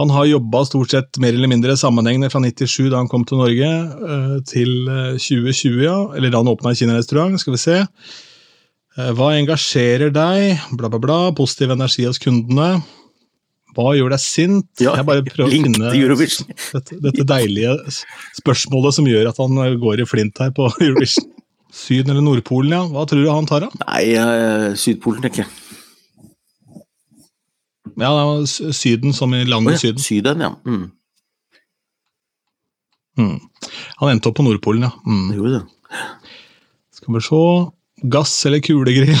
han 0.00 0.10
har 0.14 0.26
jobba 0.30 0.62
stort 0.68 0.92
sett 0.94 1.18
mer 1.22 1.34
eller 1.36 1.50
mindre 1.50 1.76
sammenhengende 1.78 2.30
fra 2.32 2.40
97, 2.42 2.88
da 2.92 3.00
han 3.00 3.08
kom 3.10 3.24
til 3.28 3.40
Norge, 3.40 3.70
eh, 3.70 4.36
til 4.48 4.72
eh, 4.88 5.18
2020, 5.20 5.82
ja. 5.84 5.98
Eller 6.16 6.32
da 6.32 6.40
han 6.42 6.50
åpna 6.52 6.72
kinarestaurant. 6.78 7.38
Skal 7.42 7.56
vi 7.56 7.60
se. 7.62 7.76
Eh, 8.98 9.10
Hva 9.18 9.32
engasjerer 9.38 10.12
deg? 10.14 10.62
Bla, 10.78 10.90
bla, 10.92 11.00
bla. 11.02 11.18
Positiv 11.36 11.74
energi 11.76 12.06
hos 12.08 12.20
kundene. 12.22 12.80
Hva 13.76 13.92
gjør 13.94 14.10
deg 14.10 14.18
sint? 14.24 14.66
Ja, 14.82 14.96
Jeg 14.98 15.06
bare 15.06 15.22
prøver 15.22 15.46
å 15.46 15.52
finne 15.52 15.92
dette, 16.74 16.96
dette 17.04 17.26
deilige 17.30 17.76
spørsmålet 18.40 18.96
som 18.96 19.06
gjør 19.06 19.28
at 19.30 19.38
han 19.38 19.60
eh, 19.62 19.76
går 19.78 20.02
i 20.02 20.08
flint 20.10 20.40
her 20.42 20.50
på 20.56 20.66
Eurovision. 20.88 21.28
Syden 21.70 22.10
eller 22.10 22.24
Nordpolen, 22.26 22.72
ja. 22.74 22.80
Hva 22.90 23.04
tror 23.06 23.22
du 23.22 23.28
han 23.30 23.46
tar, 23.46 23.68
da? 23.68 23.84
Nei, 23.86 24.02
eh, 24.18 24.70
Sydpolen, 24.74 25.22
tenker 25.22 25.44
jeg. 25.44 25.59
Ja, 28.00 28.10
det 28.16 28.24
var 28.30 28.72
Syden 28.76 29.12
som 29.16 29.34
i 29.36 29.44
landet 29.44 29.76
ja, 29.76 29.82
Syden. 29.84 30.02
Syden, 30.04 30.46
ja. 30.48 30.54
Mm, 30.66 30.88
Mm. 33.18 33.36
Han 34.00 34.08
endte 34.14 34.30
opp 34.30 34.38
på 34.38 34.44
Nordpolen, 34.46 34.86
ja. 34.86 34.92
Mm. 35.04 35.32
gjorde 35.36 35.58
det. 35.58 36.04
Skal 36.96 37.14
vi 37.16 37.20
se 37.26 37.40
Gass 38.08 38.46
eller 38.48 38.62
kulegrill? 38.64 39.18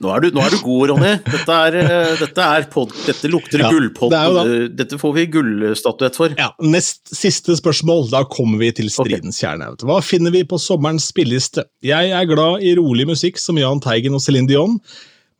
Nå 0.00 0.08
er, 0.14 0.22
du, 0.24 0.30
nå 0.32 0.40
er 0.40 0.54
du 0.54 0.62
god, 0.64 0.82
Ronny. 0.94 1.10
Dette, 1.28 1.54
er, 1.68 1.74
eh, 1.76 2.12
dette, 2.16 2.44
er 2.56 2.64
pod, 2.72 2.92
dette 3.04 3.28
lukter 3.28 3.60
Ja, 3.60 3.68
gullpod. 3.68 4.14
det 4.14 4.20
eh, 4.40 4.62
Dette 4.80 4.96
får 5.00 5.12
vi 5.12 5.24
gullstatuett 5.34 6.16
for. 6.16 6.32
Ja, 6.40 6.46
Nest 6.64 7.12
siste 7.12 7.52
spørsmål. 7.58 8.06
Da 8.12 8.22
kommer 8.32 8.62
vi 8.62 8.70
til 8.80 8.88
stridens 8.92 9.42
kjerne. 9.44 9.68
vet. 9.74 9.84
Hva 9.84 9.98
finner 10.04 10.32
vi 10.32 10.40
på 10.48 10.56
sommerens 10.60 11.10
spilleliste? 11.12 11.66
Jeg 11.84 12.14
er 12.16 12.30
glad 12.30 12.64
i 12.64 12.72
rolig 12.80 13.04
musikk 13.12 13.36
som 13.40 13.60
Jahn 13.60 13.82
Teigen 13.84 14.16
og 14.16 14.24
Céline 14.24 14.48
Dion. 14.48 14.78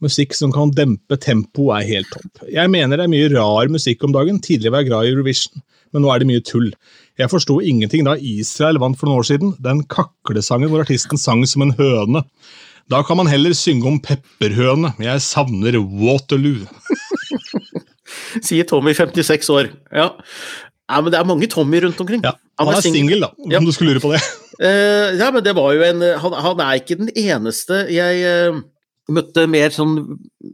Musikk 0.05 0.35
som 0.37 0.53
kan 0.55 0.73
dempe 0.77 1.17
tempo, 1.21 1.71
er 1.75 1.87
helt 1.89 2.11
topp. 2.13 2.45
Jeg 2.53 2.71
mener 2.73 3.01
det 3.01 3.07
er 3.07 3.13
mye 3.15 3.31
rar 3.33 3.71
musikk 3.73 4.05
om 4.05 4.13
dagen. 4.15 4.41
Tidligere 4.45 4.75
var 4.75 4.85
jeg 4.85 4.91
glad 4.93 5.09
i 5.09 5.15
Eurovision, 5.15 5.63
men 5.95 6.05
nå 6.05 6.11
er 6.13 6.21
det 6.23 6.29
mye 6.29 6.43
tull. 6.45 6.71
Jeg 7.21 7.31
forsto 7.31 7.61
ingenting 7.63 8.05
da 8.07 8.17
Israel 8.19 8.81
vant 8.83 8.99
for 9.01 9.09
noen 9.09 9.23
år 9.23 9.29
siden. 9.31 9.55
Den 9.63 9.85
kaklesangen 9.89 10.69
hvor 10.73 10.83
artisten 10.85 11.21
sang 11.21 11.45
som 11.49 11.63
en 11.65 11.75
høne. 11.79 12.25
Da 12.93 13.01
kan 13.07 13.17
man 13.17 13.31
heller 13.31 13.55
synge 13.57 13.87
om 13.89 13.97
pepperhøne. 14.05 14.91
Jeg 15.01 15.23
savner 15.25 15.79
Waterloo. 15.81 16.67
Sier 18.45 18.67
Tommy, 18.69 18.93
56 18.95 19.49
år. 19.55 19.71
Ja. 19.95 20.11
ja, 20.91 21.01
men 21.01 21.11
det 21.15 21.19
er 21.21 21.29
mange 21.29 21.49
Tommy 21.51 21.81
rundt 21.85 22.01
omkring. 22.03 22.23
Ja, 22.27 22.35
Han 22.61 22.75
er 22.75 22.85
singel, 22.85 23.23
da, 23.25 23.31
om 23.41 23.51
Ja. 23.55 23.61
du 23.63 23.73
skulle 23.73 23.95
lure 23.95 24.03
på 24.05 24.13
det. 24.13 24.21
Uh, 24.61 25.17
ja, 25.19 25.31
men 25.35 25.43
det 25.43 25.55
var 25.57 25.73
jo 25.75 25.83
en 25.83 26.03
Han, 26.23 26.35
han 26.45 26.61
er 26.63 26.77
ikke 26.79 26.99
den 27.01 27.09
eneste. 27.17 27.81
Jeg 27.91 28.53
møtte 29.13 29.45
mer 29.51 29.73
sånn, 29.75 29.97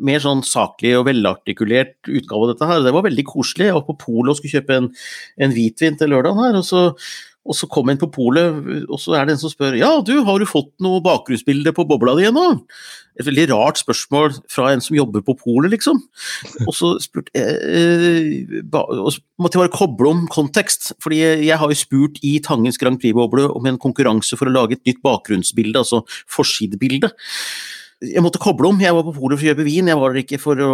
mer 0.02 0.22
sånn 0.22 0.42
saklig 0.46 0.96
og 0.98 1.06
velartikulert 1.06 2.10
utgave 2.10 2.46
av 2.46 2.52
dette 2.52 2.70
her. 2.70 2.84
Det 2.84 2.94
var 2.96 3.06
veldig 3.06 3.26
koselig. 3.28 3.68
Jeg 3.68 3.76
var 3.78 3.86
på 3.86 3.98
polet 4.00 4.32
og 4.32 4.38
skulle 4.40 4.58
kjøpe 4.58 4.78
en, 4.80 4.88
en 5.46 5.54
hvitvin 5.54 5.98
til 6.00 6.10
lørdagen 6.10 6.40
her, 6.42 6.58
og 6.58 6.66
så, 6.66 6.88
og 7.46 7.56
så 7.56 7.68
kom 7.70 7.92
inn 7.92 8.00
på 8.00 8.10
polet, 8.12 8.58
og 8.90 8.98
så 9.00 9.14
er 9.16 9.28
det 9.28 9.36
en 9.36 9.40
som 9.44 9.52
spør 9.52 9.78
ja, 9.78 9.92
du, 10.04 10.12
har 10.26 10.42
du 10.42 10.48
fått 10.50 10.72
noe 10.82 11.00
bakgrunnsbilde 11.04 11.72
på 11.76 11.86
bobla 11.88 12.16
di 12.18 12.26
ennå? 12.28 12.44
Et 13.20 13.26
veldig 13.26 13.46
rart 13.52 13.80
spørsmål 13.80 14.34
fra 14.50 14.70
en 14.74 14.82
som 14.82 14.96
jobber 14.96 15.22
på 15.24 15.36
polet, 15.38 15.70
liksom. 15.72 15.98
Og 16.66 16.70
så 16.76 16.92
spurte 17.02 17.32
jeg 17.36 17.56
eh, 17.70 18.62
og 18.74 19.10
så 19.14 19.22
måtte 19.40 19.58
jeg 19.58 19.66
bare 19.66 19.76
koble 19.78 20.12
om 20.12 20.22
kontekst, 20.32 20.94
fordi 21.02 21.22
jeg 21.46 21.58
har 21.60 21.70
jo 21.70 21.78
spurt 21.78 22.18
i 22.26 22.38
Tangens 22.44 22.80
Grand 22.80 22.98
Prix-boble 23.00 23.46
om 23.50 23.68
en 23.70 23.80
konkurranse 23.80 24.38
for 24.40 24.50
å 24.50 24.54
lage 24.54 24.78
et 24.78 24.88
nytt 24.90 25.04
bakgrunnsbilde, 25.06 25.84
altså 25.84 26.02
forsidebilde. 26.30 27.12
Jeg 28.00 28.24
måtte 28.24 28.40
koble 28.40 28.70
om, 28.70 28.80
jeg 28.80 28.96
var 28.96 29.04
på 29.04 29.16
polet 29.16 29.36
for 29.36 29.44
å 29.44 29.50
kjøpe 29.50 29.66
vin, 29.66 29.90
jeg 29.90 30.00
var 30.00 30.14
der 30.14 30.24
ikke 30.24 30.40
for 30.40 30.64
å 30.64 30.72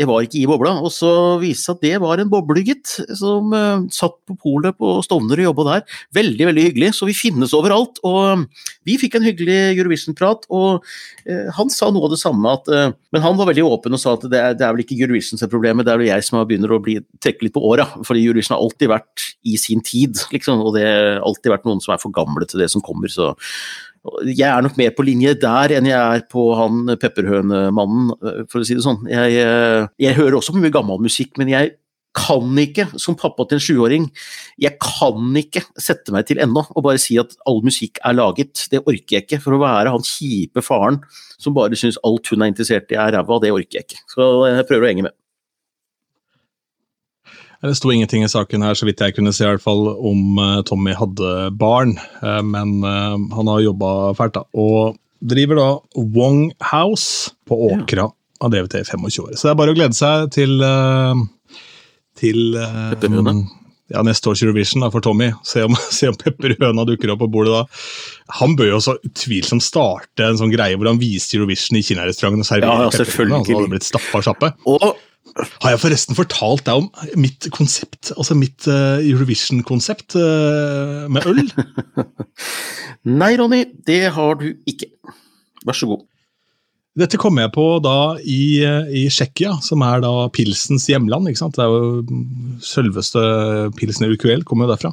jeg 0.00 0.08
var 0.08 0.24
ikke 0.24 0.38
i 0.40 0.46
bobla, 0.48 0.70
og 0.80 0.88
så 0.88 1.10
viste 1.40 1.52
det 1.52 1.66
seg 1.66 1.74
at 1.74 1.82
det 1.84 1.98
var 2.00 2.20
en 2.22 2.30
boble, 2.32 2.62
gitt, 2.64 2.94
som 3.18 3.52
uh, 3.52 3.82
satt 3.92 4.14
på 4.24 4.36
polet 4.40 4.76
på 4.78 4.94
Stovner 5.04 5.42
og 5.42 5.50
jobba 5.50 5.66
der. 5.66 5.98
Veldig, 6.16 6.46
veldig 6.48 6.64
hyggelig, 6.64 6.88
så 6.96 7.08
vi 7.08 7.16
finnes 7.16 7.52
overalt. 7.56 8.00
Og 8.08 8.46
vi 8.88 8.96
fikk 9.00 9.18
en 9.18 9.26
hyggelig 9.26 9.58
Eurovision-prat, 9.76 10.48
og 10.48 10.80
uh, 11.28 11.52
han 11.58 11.72
sa 11.72 11.90
noe 11.92 12.08
av 12.08 12.14
det 12.14 12.22
samme, 12.22 12.56
at, 12.56 12.72
uh, 12.72 12.96
men 13.12 13.24
han 13.26 13.36
var 13.36 13.52
veldig 13.52 13.66
åpen 13.68 13.92
og 13.92 14.00
sa 14.00 14.16
at 14.16 14.24
det 14.32 14.40
er, 14.40 14.56
det 14.56 14.66
er 14.66 14.72
vel 14.72 14.86
ikke 14.86 14.96
Eurovision 14.96 15.40
som 15.40 15.52
det 15.52 15.84
er 15.84 16.00
vel 16.00 16.08
jeg 16.08 16.24
som 16.24 16.40
begynner 16.40 16.72
å 16.72 16.80
bli, 16.82 16.96
trekke 17.20 17.44
litt 17.44 17.56
på 17.58 17.66
åra. 17.68 17.90
Fordi 18.00 18.24
Eurovision 18.24 18.56
har 18.56 18.64
alltid 18.64 18.94
vært 18.96 19.28
i 19.44 19.60
sin 19.60 19.84
tid, 19.84 20.16
liksom, 20.32 20.64
og 20.64 20.78
det 20.78 20.88
har 20.88 21.20
alltid 21.20 21.52
vært 21.52 21.68
noen 21.68 21.84
som 21.84 21.92
er 21.92 22.00
for 22.00 22.16
gamle 22.16 22.48
til 22.48 22.64
det 22.64 22.72
som 22.72 22.84
kommer. 22.84 23.12
så 23.12 23.34
jeg 24.26 24.48
er 24.48 24.64
nok 24.64 24.78
mer 24.80 24.94
på 24.96 25.04
linje 25.06 25.34
der 25.38 25.76
enn 25.76 25.86
jeg 25.86 25.98
er 25.98 26.24
på 26.30 26.48
han 26.58 26.96
pepperhønemannen, 26.98 28.10
eh, 28.18 28.40
for 28.50 28.62
å 28.62 28.66
si 28.66 28.74
det 28.74 28.84
sånn. 28.86 29.04
Jeg, 29.10 29.38
eh, 29.38 29.86
jeg 30.02 30.18
hører 30.18 30.40
også 30.40 30.56
mye 30.56 30.74
gammel 30.74 30.98
musikk, 31.02 31.38
men 31.38 31.52
jeg 31.52 31.76
kan 32.12 32.58
ikke, 32.60 32.86
som 33.00 33.16
pappa 33.16 33.46
til 33.48 33.56
en 33.56 33.64
sjuåring, 33.64 34.10
jeg 34.60 34.76
kan 34.82 35.32
ikke 35.38 35.62
sette 35.80 36.12
meg 36.12 36.26
til 36.28 36.42
ennå 36.44 36.66
og 36.68 36.84
bare 36.84 37.00
si 37.00 37.16
at 37.20 37.32
all 37.48 37.62
musikk 37.64 38.02
er 38.04 38.18
laget. 38.18 38.66
Det 38.68 38.82
orker 38.82 39.16
jeg 39.16 39.24
ikke. 39.24 39.40
For 39.40 39.56
å 39.56 39.62
være 39.62 39.94
han 39.94 40.04
kjipe 40.04 40.60
faren 40.64 41.00
som 41.40 41.56
bare 41.56 41.78
syns 41.78 42.00
alt 42.04 42.28
hun 42.28 42.44
er 42.44 42.52
interessert 42.52 42.92
i 42.92 43.00
er 43.00 43.16
ræva, 43.16 43.40
det 43.40 43.54
orker 43.54 43.80
jeg 43.80 43.88
ikke. 43.88 44.02
Så 44.12 44.28
jeg 44.50 44.68
prøver 44.68 44.84
å 44.84 44.92
henge 44.92 45.06
med. 45.08 45.16
Det 47.62 47.76
sto 47.78 47.92
ingenting 47.94 48.24
i 48.26 48.30
saken 48.30 48.64
her, 48.66 48.74
så 48.74 48.88
vidt 48.88 49.00
jeg 49.04 49.14
kunne 49.14 49.30
se, 49.34 49.44
i 49.44 49.52
hvert 49.52 49.62
fall, 49.62 49.84
om 49.94 50.38
eh, 50.42 50.62
Tommy 50.66 50.96
hadde 50.98 51.52
barn. 51.54 51.94
Eh, 52.18 52.40
men 52.42 52.80
eh, 52.82 53.14
han 53.36 53.50
har 53.52 53.62
jobba 53.62 53.92
fælt, 54.18 54.34
da. 54.34 54.42
Og 54.58 54.96
driver 55.22 55.60
da 55.60 55.68
Wong 56.16 56.48
House 56.72 57.30
på 57.46 57.54
Åkra. 57.70 58.08
Har 58.42 58.50
drevet 58.50 58.74
det 58.74 58.82
i 58.82 58.90
25 58.90 59.22
år. 59.22 59.36
Så 59.38 59.46
det 59.46 59.52
er 59.52 59.60
bare 59.60 59.74
å 59.74 59.78
glede 59.78 59.94
seg 59.94 60.32
til 60.34 60.58
til 62.18 62.56
ja, 63.92 64.02
neste 64.04 64.30
års 64.30 64.42
Eurovision 64.42 64.82
da, 64.82 64.90
for 64.92 65.04
Tommy. 65.04 65.30
Se 65.46 65.62
om, 65.66 65.76
se 65.98 66.10
om 66.10 66.18
pepperhøna 66.18 66.86
dukker 66.88 67.14
opp 67.14 67.22
på 67.22 67.30
bordet 67.30 67.54
da. 67.54 67.62
Han 68.40 68.56
bør 68.58 68.72
jo 68.72 68.80
også 68.80 68.96
utvilsomt 69.06 69.64
starte 69.64 70.26
en 70.26 70.40
sånn 70.40 70.52
greie 70.52 70.74
hvor 70.74 70.90
han 70.90 71.00
viser 71.00 71.38
Eurovision 71.38 71.78
i 71.78 71.86
kinarestauranten 71.86 72.42
og 72.42 72.48
serverer 72.48 72.72
Ja, 72.72 72.88
ja, 72.88 72.92
pepperhøna. 72.96 73.40
Altså, 73.40 73.58
hadde 73.60 73.72
blitt 73.76 73.88
stappa 73.88 74.22
kjappe. 74.26 74.52
Og 74.66 74.90
Har 75.32 75.72
jeg 75.72 75.80
forresten 75.80 76.18
fortalt 76.18 76.66
deg 76.66 76.82
om 76.82 77.18
mitt 77.20 77.48
konsept, 77.54 78.12
altså 78.16 78.36
mitt 78.36 78.66
uh, 78.68 79.00
Eurovision-konsept 79.00 80.18
uh, 80.20 81.08
med 81.12 81.28
øl? 81.30 81.42
nei, 83.22 83.34
Ronny, 83.40 83.64
det 83.88 84.04
har 84.16 84.40
du 84.40 84.50
ikke. 84.68 84.90
Vær 85.66 85.78
så 85.78 85.88
god. 85.88 86.04
Dette 86.98 87.16
kom 87.16 87.38
jeg 87.40 87.48
på 87.54 87.64
da 87.80 88.18
i, 88.20 88.60
eh, 88.60 88.88
i 88.92 89.02
Tsjekkia, 89.08 89.54
som 89.64 89.80
er 89.86 90.02
da 90.04 90.28
pilsens 90.28 90.84
hjemland. 90.90 91.30
ikke 91.30 91.40
sant? 91.40 91.56
Det 91.56 91.64
er 91.64 91.72
jo 91.72 92.02
Selveste 92.60 93.22
pilsen 93.78 94.12
UQL 94.12 94.44
kommer 94.44 94.68
jo 94.68 94.74
derfra. 94.74 94.90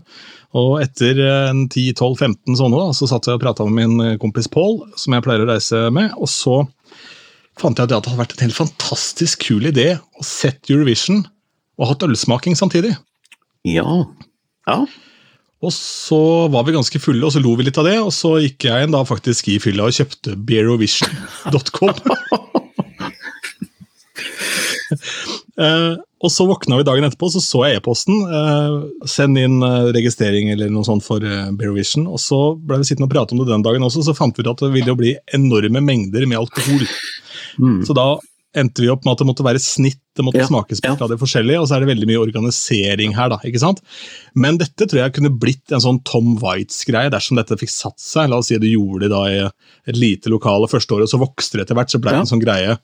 Og 0.55 0.79
etter 0.79 1.19
eh, 1.19 1.49
en 1.51 1.65
10-12-15 1.67 2.55
sånne, 2.55 2.79
da, 2.79 2.95
så 2.95 3.09
satt 3.09 3.27
jeg 3.27 3.35
og 3.35 3.43
prata 3.43 3.67
med 3.67 3.91
min 3.91 4.19
kompis 4.21 4.47
Paul, 4.47 4.79
som 4.95 5.13
jeg 5.13 5.25
pleier 5.27 5.43
å 5.43 5.49
reise 5.51 5.89
med. 5.91 6.15
og 6.15 6.31
så 6.31 6.61
fant 7.59 7.77
jeg 7.77 7.87
at 7.87 7.91
det 7.91 7.99
hadde 7.99 8.19
vært 8.19 8.37
en 8.37 8.45
helt 8.47 8.57
fantastisk 8.57 9.45
kul 9.49 9.69
idé 9.69 9.91
å 9.99 10.25
sette 10.25 10.73
Eurovision 10.73 11.25
og 11.79 11.93
hatt 11.93 12.03
ølsmaking 12.07 12.57
samtidig. 12.59 12.95
Ja. 13.67 13.87
Ja. 14.67 14.83
Og 15.59 15.73
så 15.75 16.19
var 16.51 16.63
vi 16.63 16.75
ganske 16.75 17.01
fulle, 17.03 17.25
og 17.25 17.33
så 17.35 17.41
lo 17.43 17.55
vi 17.59 17.67
litt 17.67 17.79
av 17.79 17.87
det. 17.87 17.97
Og 17.99 18.13
så 18.15 18.37
gikk 18.39 18.69
jeg 18.69 18.85
inn 18.85 18.95
da 18.95 19.03
faktisk 19.07 19.49
i 19.51 19.57
fylla 19.59 19.89
og 19.89 19.95
kjøpte 19.95 20.37
beerovision.com. 20.47 21.97
uh, 25.59 25.95
og 26.23 26.31
så 26.31 26.47
våkna 26.47 26.79
vi 26.79 26.87
dagen 26.87 27.07
etterpå, 27.07 27.31
så 27.33 27.43
så 27.43 27.65
jeg 27.67 27.81
e-posten. 27.81 28.23
Uh, 28.31 28.87
send 29.03 29.39
inn 29.41 29.59
uh, 29.65 29.91
registrering 29.95 30.53
eller 30.55 30.71
noe 30.71 30.87
sånt 30.87 31.03
for 31.03 31.23
uh, 31.23 31.51
Beerovision. 31.51 32.07
Og 32.07 32.23
så 32.23 32.39
ble 32.55 32.79
vi 32.79 32.87
sittende 32.87 33.09
og 33.09 33.15
prate 33.17 33.35
om 33.35 33.43
det 33.43 33.51
den 33.51 33.67
dagen 33.67 33.83
også, 33.87 34.07
så 34.07 34.15
fant 34.15 34.39
vi 34.39 34.47
ut 34.47 34.53
at 34.53 34.63
det 34.63 34.71
ville 34.77 34.95
bli 34.99 35.17
enorme 35.35 35.83
mengder 35.83 36.23
med 36.23 36.39
alkohol. 36.39 36.87
Mm. 37.59 37.79
Så 37.85 37.95
da 37.97 38.07
endte 38.57 38.81
vi 38.81 38.89
opp 38.89 39.03
med 39.05 39.13
at 39.13 39.19
det 39.21 39.27
måtte 39.29 39.45
være 39.45 39.59
snitt, 39.61 39.99
det 40.17 40.23
måtte 40.25 40.39
Ja, 40.41 40.47
smakes 40.49 40.79
ja. 40.81 40.95
det 40.97 41.19
forskjellige, 41.21 41.59
og 41.61 41.67
så 41.69 41.75
er 41.77 41.83
det 41.83 41.91
veldig 41.91 42.07
mye 42.09 42.21
organisering 42.23 43.13
her, 43.13 43.29
da. 43.29 43.37
ikke 43.45 43.61
sant? 43.61 43.83
Men 44.33 44.57
dette 44.57 44.87
tror 44.89 45.03
jeg 45.03 45.13
kunne 45.19 45.29
blitt 45.37 45.69
en 45.75 45.83
sånn 45.83 45.99
Tom 46.03 46.31
Waitz-greie, 46.41 47.11
dersom 47.13 47.37
dette 47.37 47.57
fikk 47.61 47.69
satt 47.69 47.99
seg. 48.01 48.31
La 48.31 48.39
oss 48.41 48.49
si 48.49 48.57
du 48.57 48.65
gjorde 48.65 49.05
det 49.05 49.11
da 49.13 49.21
i 49.29 49.37
et 49.45 49.95
lite 49.99 50.33
lokale 50.33 50.67
første 50.71 50.97
året, 50.97 51.05
og 51.05 51.13
så 51.13 51.21
vokste 51.21 51.59
det 51.59 51.67
etter 51.67 51.77
hvert, 51.77 51.93
så 51.93 52.01
ble 52.01 52.09
det 52.09 52.21
Ja. 52.23 52.25
en 52.25 52.33
sånn 52.33 52.43
greie 52.43 52.79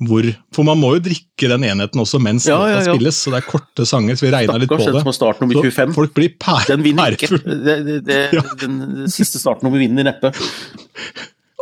hvor 0.00 0.24
For 0.56 0.64
man 0.64 0.78
må 0.80 0.94
jo 0.96 1.00
drikke 1.10 1.48
den 1.50 1.60
enheten 1.68 2.00
også 2.00 2.16
mens 2.24 2.46
Ja, 2.48 2.56
låta 2.56 2.86
spilles, 2.94 3.18
så 3.20 3.34
det 3.34 3.42
er 3.42 3.50
korte 3.50 3.84
sanger, 3.84 4.16
så 4.16 4.24
vi 4.24 4.30
regna 4.32 4.56
litt 4.56 4.70
på 4.70 4.78
det. 4.78 5.02
som 5.02 5.12
Så 5.12 5.92
folk 5.92 6.14
blir 6.14 6.32
pærefulle. 6.40 6.76
Den 6.78 6.82
vinner 6.86 7.12
ikke. 7.18 7.28
Det, 7.44 7.76
det, 7.84 7.98
det, 8.06 8.44
den 8.62 9.04
siste 9.12 9.36
startnummer 9.42 9.76
vinner 9.82 10.04
neppe. 10.08 10.32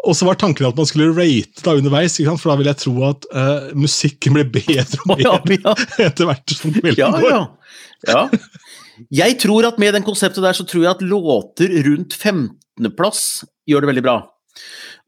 Og 0.04 0.14
så 0.16 0.26
var 0.28 0.38
tanken 0.38 0.68
at 0.68 0.78
man 0.78 0.86
skulle 0.88 1.10
rate 1.16 1.64
da 1.64 1.74
underveis, 1.78 2.18
ikke 2.18 2.30
sant? 2.30 2.42
for 2.42 2.52
da 2.52 2.58
vil 2.60 2.70
jeg 2.70 2.80
tro 2.84 2.94
at 3.08 3.28
uh, 3.34 3.68
musikken 3.78 4.36
blir 4.36 4.48
bedre 4.54 5.00
og 5.04 5.16
bedre 5.20 5.40
bedre 5.48 5.74
ja. 5.74 6.06
etter 6.08 6.28
hvert 6.28 6.56
som 6.56 6.74
kvelden 6.76 7.00
Ja, 7.02 7.10
går. 7.14 7.30
ja. 7.32 7.42
ja. 8.12 8.24
Jeg 9.14 9.38
tror 9.42 9.68
at 9.68 9.78
med 9.78 9.94
den 9.94 10.06
konseptet 10.06 10.42
der, 10.42 10.56
så 10.56 10.66
tror 10.66 10.84
jeg 10.84 10.90
at 10.96 11.04
låter 11.06 11.72
rundt 11.86 12.16
15.-plass 12.18 13.22
gjør 13.68 13.84
det 13.84 13.90
veldig 13.92 14.04
bra. 14.06 14.16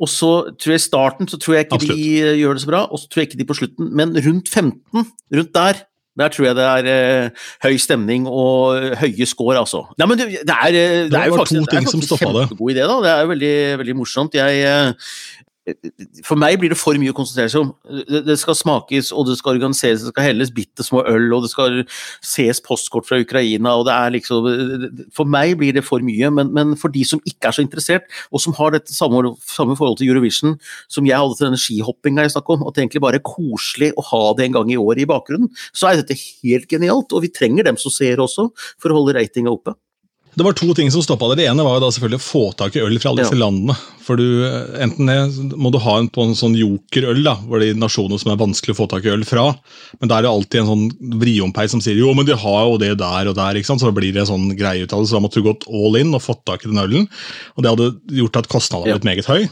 Og 0.01 0.09
så 0.09 0.31
tror 0.57 0.75
jeg 0.75 0.81
i 0.81 0.85
starten 0.87 1.29
så 1.29 1.39
tror 1.41 1.57
jeg 1.59 1.67
ikke 1.67 1.81
de 1.83 1.97
eh, 2.23 2.37
gjør 2.41 2.57
det 2.57 2.63
så 2.63 2.71
bra, 2.71 2.85
og 2.87 3.01
så 3.03 3.09
tror 3.11 3.21
jeg 3.23 3.31
ikke 3.31 3.41
de 3.43 3.49
på 3.49 3.57
slutten, 3.59 3.91
men 3.99 4.15
rundt 4.15 4.49
15, 4.49 5.09
rundt 5.37 5.55
der, 5.57 5.83
der 6.19 6.29
tror 6.29 6.47
jeg 6.49 6.57
det 6.59 6.65
er 6.67 6.89
eh, 6.91 7.45
høy 7.63 7.77
stemning 7.79 8.27
og 8.27 8.77
eh, 8.77 8.97
høye 8.99 9.27
score, 9.31 9.59
altså. 9.61 9.85
Nei, 9.99 10.09
men 10.11 10.19
det, 10.19 10.27
det 10.43 10.57
er, 10.57 10.67
eh, 10.75 10.97
det 11.07 11.13
Det 11.13 11.21
er 11.21 11.31
jo 11.31 11.39
faktisk, 11.39 11.61
det 11.71 11.79
er 11.79 11.87
faktisk 11.87 12.15
en 12.17 12.35
kjempegod 12.35 12.73
idé, 12.75 12.87
da. 12.91 12.97
Det 13.05 13.13
er 13.13 13.21
jo 13.21 13.31
veldig, 13.31 13.55
veldig 13.85 13.97
morsomt. 14.01 14.35
Jeg 14.35 14.65
eh, 14.67 15.13
for 16.25 16.41
meg 16.41 16.57
blir 16.61 16.73
det 16.73 16.79
for 16.81 16.97
mye 16.99 17.13
å 17.13 17.17
konsentrere 17.17 17.51
seg 17.53 17.67
om. 17.67 17.71
Det, 18.27 18.37
skal 18.41 18.57
smakes, 18.57 19.11
og 19.13 19.27
det 19.29 19.37
skal 19.39 19.59
organiseres, 19.59 20.03
det 20.07 20.13
skal 20.15 20.27
helles 20.31 20.53
bitte 20.57 20.85
små 20.87 21.03
øl, 21.09 21.27
og 21.37 21.45
det 21.45 21.51
skal 21.53 21.83
ses 22.25 22.63
postkort 22.65 23.09
fra 23.09 23.19
Ukraina, 23.21 23.75
og 23.77 23.85
det 23.89 23.95
er 23.95 24.15
liksom 24.17 24.49
For 25.17 25.29
meg 25.29 25.59
blir 25.61 25.77
det 25.77 25.85
for 25.87 26.03
mye, 26.05 26.31
men, 26.33 26.53
men 26.57 26.73
for 26.81 26.93
de 26.93 27.05
som 27.07 27.21
ikke 27.29 27.51
er 27.51 27.59
så 27.59 27.65
interessert, 27.65 28.09
og 28.33 28.43
som 28.43 28.57
har 28.57 28.73
dette 28.75 28.95
samme, 28.97 29.35
samme 29.45 29.77
forhold 29.77 30.01
til 30.01 30.11
Eurovision 30.11 30.57
som 30.89 31.07
jeg 31.09 31.21
hadde 31.21 31.37
til 31.37 31.51
denne 31.51 31.61
skihoppinga 31.61 32.25
jeg 32.27 32.35
snakket 32.37 32.57
om, 32.57 32.67
at 32.67 32.77
det 32.77 32.87
egentlig 32.87 33.05
bare 33.05 33.21
er 33.21 33.27
koselig 33.27 33.93
å 34.01 34.07
ha 34.11 34.25
det 34.39 34.49
en 34.49 34.59
gang 34.59 34.73
i 34.73 34.81
året 34.81 35.05
i 35.05 35.11
bakgrunnen, 35.11 35.53
så 35.77 35.91
er 35.91 36.01
dette 36.01 36.17
helt 36.17 36.71
genialt, 36.73 37.13
og 37.13 37.27
vi 37.27 37.35
trenger 37.35 37.69
dem 37.69 37.79
som 37.81 37.93
ser 37.95 38.23
også, 38.23 38.49
for 38.81 38.91
å 38.91 39.01
holde 39.01 39.19
ratinga 39.19 39.53
oppe. 39.53 39.77
Det 40.39 40.45
var 40.47 40.55
to 40.55 40.69
ting 40.79 40.91
som 40.95 41.03
stoppa 41.03 41.27
det. 41.33 41.41
Det 41.43 41.47
ene 41.51 41.65
var 41.67 41.81
da 41.83 41.89
selvfølgelig 41.91 42.21
å 42.21 42.23
få 42.23 42.43
tak 42.57 42.77
i 42.79 42.83
øl 42.85 42.99
fra 43.03 43.11
alle 43.11 43.25
disse 43.25 43.35
Ja. 43.35 43.41
landene. 43.43 43.75
For 44.07 44.17
du, 44.17 44.25
Enten 44.79 45.07
det 45.11 45.57
må 45.59 45.73
du 45.75 45.79
ha 45.83 45.97
en 45.99 46.09
på 46.09 46.23
en 46.23 46.35
sånn 46.39 46.55
jokerøl, 46.57 47.23
da, 47.27 47.35
hvor 47.47 47.59
det 47.61 47.71
er 47.73 47.81
nasjoner 47.81 48.19
som 48.23 48.31
er 48.33 48.39
vanskelig 48.39 48.75
å 48.77 48.79
få 48.79 48.89
tak 48.89 49.05
i 49.05 49.11
øl 49.11 49.25
fra. 49.27 49.49
Men 50.01 50.09
da 50.09 50.19
er 50.19 50.23
det 50.23 50.31
alltid 50.31 50.61
en 50.63 50.71
sånn 50.71 51.19
vriompeis 51.21 51.71
som 51.75 51.81
sier 51.83 51.99
jo, 51.99 52.15
men 52.15 52.27
de 52.27 52.37
har 52.39 52.63
jo 52.71 52.79
det 52.79 52.93
der 52.99 53.29
og 53.29 53.35
der. 53.35 53.55
ikke 53.59 53.67
sant? 53.73 53.81
Så 53.83 53.91
da 53.91 53.97
blir 53.99 54.13
det 54.15 54.23
en 54.23 54.31
sånn 54.31 54.57
greie 54.57 54.85
ut 54.87 54.93
av 54.95 55.03
det. 55.03 55.11
Så 55.11 55.19
da 55.19 55.25
måtte 55.27 55.43
du 55.43 55.49
gått 55.51 55.67
all 55.69 55.97
in 55.99 56.15
og 56.15 56.23
fått 56.23 56.45
tak 56.47 56.65
i 56.65 56.71
den 56.71 56.79
ølen. 56.79 57.09
Og 57.57 57.63
det 57.63 57.71
hadde 57.75 57.91
gjort 58.23 58.37
at 58.37 58.49
kostnaden 58.49 58.87
hadde 58.87 59.01
blitt 59.03 59.11
meget 59.11 59.27
høy. 59.27 59.49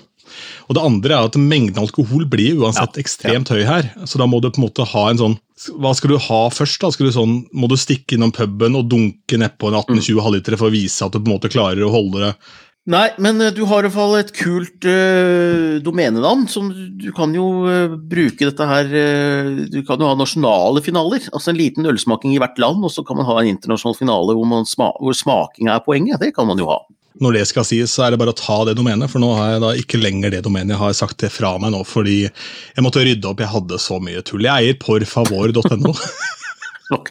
Og 0.68 0.74
det 0.76 0.84
andre 0.84 1.14
er 1.16 1.24
at 1.26 1.34
mengden 1.40 1.78
alkohol 1.82 2.26
blir 2.28 2.54
uansett 2.60 2.94
Ja, 2.96 3.02
ekstremt 3.02 3.48
høy 3.48 3.64
her. 3.64 3.90
Så 4.06 4.18
da 4.20 4.26
må 4.26 4.40
du 4.40 4.50
på 4.50 4.60
en 4.62 4.68
måte 4.68 4.86
ha 4.86 5.08
en 5.10 5.18
sånn 5.18 5.38
Hva 5.58 5.90
skal 5.96 6.14
du 6.14 6.20
ha 6.22 6.40
først? 6.54 6.80
da? 6.82 6.92
Skal 6.94 7.08
du 7.08 7.14
sånn, 7.14 7.34
må 7.52 7.68
du 7.70 7.76
stikke 7.80 8.16
innom 8.16 8.32
puben 8.34 8.78
og 8.78 8.86
dunke 8.90 9.40
nedpå 9.40 9.70
en 9.70 9.80
18-20 9.80 10.22
halvlitere 10.24 10.60
for 10.60 10.70
å 10.70 10.74
vise 10.74 11.04
at 11.04 11.14
du 11.14 11.18
på 11.20 11.26
en 11.26 11.34
måte 11.34 11.52
klarer 11.52 11.82
å 11.86 11.92
holde 11.92 12.22
det 12.28 12.32
Nei, 12.88 13.10
men 13.20 13.36
eh, 13.44 13.52
du 13.52 13.66
har 13.68 13.84
i 13.84 13.88
hvert 13.88 13.96
fall 13.98 14.14
et 14.16 14.30
kult 14.32 14.86
uh, 14.88 15.76
domenenavn. 15.84 16.46
som 16.48 16.70
Du 16.72 17.10
kan 17.12 17.34
jo 17.36 17.66
uh, 17.66 17.96
bruke 18.00 18.48
dette 18.48 18.68
her 18.70 18.88
uh, 18.88 19.50
Du 19.68 19.82
kan 19.84 20.00
jo 20.00 20.08
ha 20.08 20.16
nasjonale 20.16 20.80
finaler. 20.84 21.26
Altså 21.28 21.52
en 21.52 21.58
liten 21.58 21.88
ølsmaking 21.90 22.32
i 22.32 22.40
hvert 22.40 22.56
land, 22.62 22.80
og 22.80 22.94
så 22.94 23.04
kan 23.04 23.20
man 23.20 23.28
ha 23.28 23.36
en 23.42 23.50
internasjonal 23.52 23.98
finale 23.98 24.36
hvor, 24.38 24.48
man 24.48 24.64
sma 24.68 24.94
hvor 24.96 25.16
smaking 25.16 25.68
er 25.68 25.84
poenget. 25.84 26.22
Det 26.22 26.32
kan 26.36 26.48
man 26.48 26.60
jo 26.60 26.70
ha. 26.70 26.80
Når 27.22 27.34
det 27.34 27.44
skal 27.50 27.66
sies, 27.66 27.92
så 27.94 28.04
er 28.06 28.14
det 28.14 28.20
bare 28.20 28.34
å 28.34 28.38
ta 28.38 28.60
det 28.68 28.76
domenet, 28.78 29.10
for 29.10 29.22
nå 29.22 29.32
har 29.34 29.54
jeg 29.54 29.62
da 29.64 29.72
ikke 29.80 30.00
lenger 30.00 30.34
det 30.34 30.44
domenet. 30.46 30.76
Jeg 30.76 30.82
har 30.82 30.98
sagt 30.98 31.18
det 31.22 31.32
fra 31.34 31.56
meg 31.58 31.72
nå 31.74 31.82
fordi 31.88 32.20
jeg 32.24 32.84
måtte 32.84 33.02
rydde 33.02 33.30
opp. 33.30 33.42
Jeg 33.42 33.52
hadde 33.54 33.80
så 33.82 33.98
mye 34.02 34.22
tull. 34.26 34.46
Jeg 34.46 34.70
eier 34.70 34.78
porfavor.no. 34.82 35.94
Ok. 36.88 37.10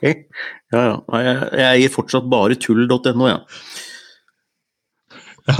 Ja, 0.73 0.79
ja. 0.81 0.93
Jeg, 1.21 1.33
jeg 1.61 1.81
gir 1.83 1.91
fortsatt 1.93 2.25
bare 2.31 2.55
tull.no, 2.57 3.27
ja. 3.29 3.35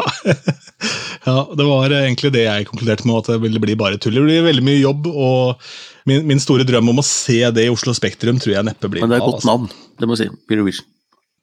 ja, 1.28 1.36
det 1.54 1.68
var 1.68 1.94
egentlig 1.96 2.32
det 2.36 2.44
jeg 2.48 2.68
konkluderte 2.68 3.08
med, 3.08 3.22
at 3.22 3.30
det 3.32 3.38
ville 3.46 3.62
bli 3.64 3.78
bare 3.80 4.00
tull. 4.02 4.18
Det 4.18 4.26
blir 4.26 4.48
veldig 4.48 4.66
mye 4.66 4.82
jobb, 4.82 5.08
og 5.14 5.70
min, 6.10 6.26
min 6.28 6.42
store 6.44 6.66
drøm 6.68 6.92
om 6.92 7.04
å 7.04 7.06
se 7.06 7.40
det 7.54 7.68
i 7.68 7.72
Oslo 7.72 7.94
Spektrum 7.96 8.42
tror 8.42 8.58
jeg 8.58 8.68
neppe 8.68 8.90
blir 8.92 9.06
Men 9.06 9.14
det 9.14 9.20
er 9.20 9.24
et 9.24 9.30
godt 9.30 9.42
altså. 9.44 9.54
navn, 9.54 9.70
det 10.00 10.10
må 10.10 10.18
jeg 10.18 10.26
si. 10.26 10.42
Eurovision. 10.56 10.90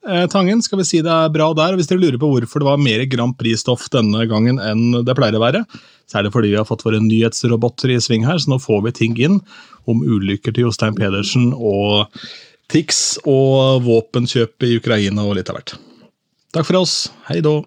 Eh, 0.04 0.26
Tangen, 0.28 0.60
skal 0.62 0.78
vi 0.82 0.84
si 0.84 1.00
det 1.04 1.12
er 1.12 1.32
bra 1.32 1.48
der. 1.56 1.72
og 1.72 1.80
Hvis 1.80 1.88
dere 1.88 2.02
lurer 2.02 2.20
på 2.20 2.28
hvorfor 2.28 2.60
det 2.60 2.68
var 2.68 2.80
mer 2.82 3.04
Grand 3.08 3.36
Prix-stoff 3.40 3.86
denne 3.92 4.26
gangen 4.28 4.60
enn 4.60 5.04
det 5.04 5.16
pleier 5.16 5.38
å 5.38 5.44
være, 5.44 5.64
så 6.10 6.20
er 6.20 6.26
det 6.26 6.34
fordi 6.34 6.52
vi 6.52 6.58
har 6.60 6.68
fått 6.68 6.84
våre 6.84 7.00
nyhetsroboter 7.00 7.94
i 7.94 8.00
sving 8.02 8.26
her, 8.28 8.36
så 8.40 8.52
nå 8.52 8.60
får 8.60 8.84
vi 8.84 8.96
ting 9.00 9.16
inn 9.16 9.40
om 9.88 10.04
ulykker 10.04 10.52
til 10.52 10.68
Jostein 10.68 10.96
Pedersen 10.98 11.54
og 11.56 12.12
Tix 12.72 13.16
og 13.28 13.84
våpenkjøp 13.84 14.68
i 14.68 14.76
Ukraina 14.80 15.24
og 15.24 15.38
litt 15.38 15.48
av 15.52 15.60
hvert. 15.60 15.76
Takk 16.54 16.68
for 16.68 16.84
oss. 16.84 17.08
Hei 17.28 17.40
då. 17.44 17.62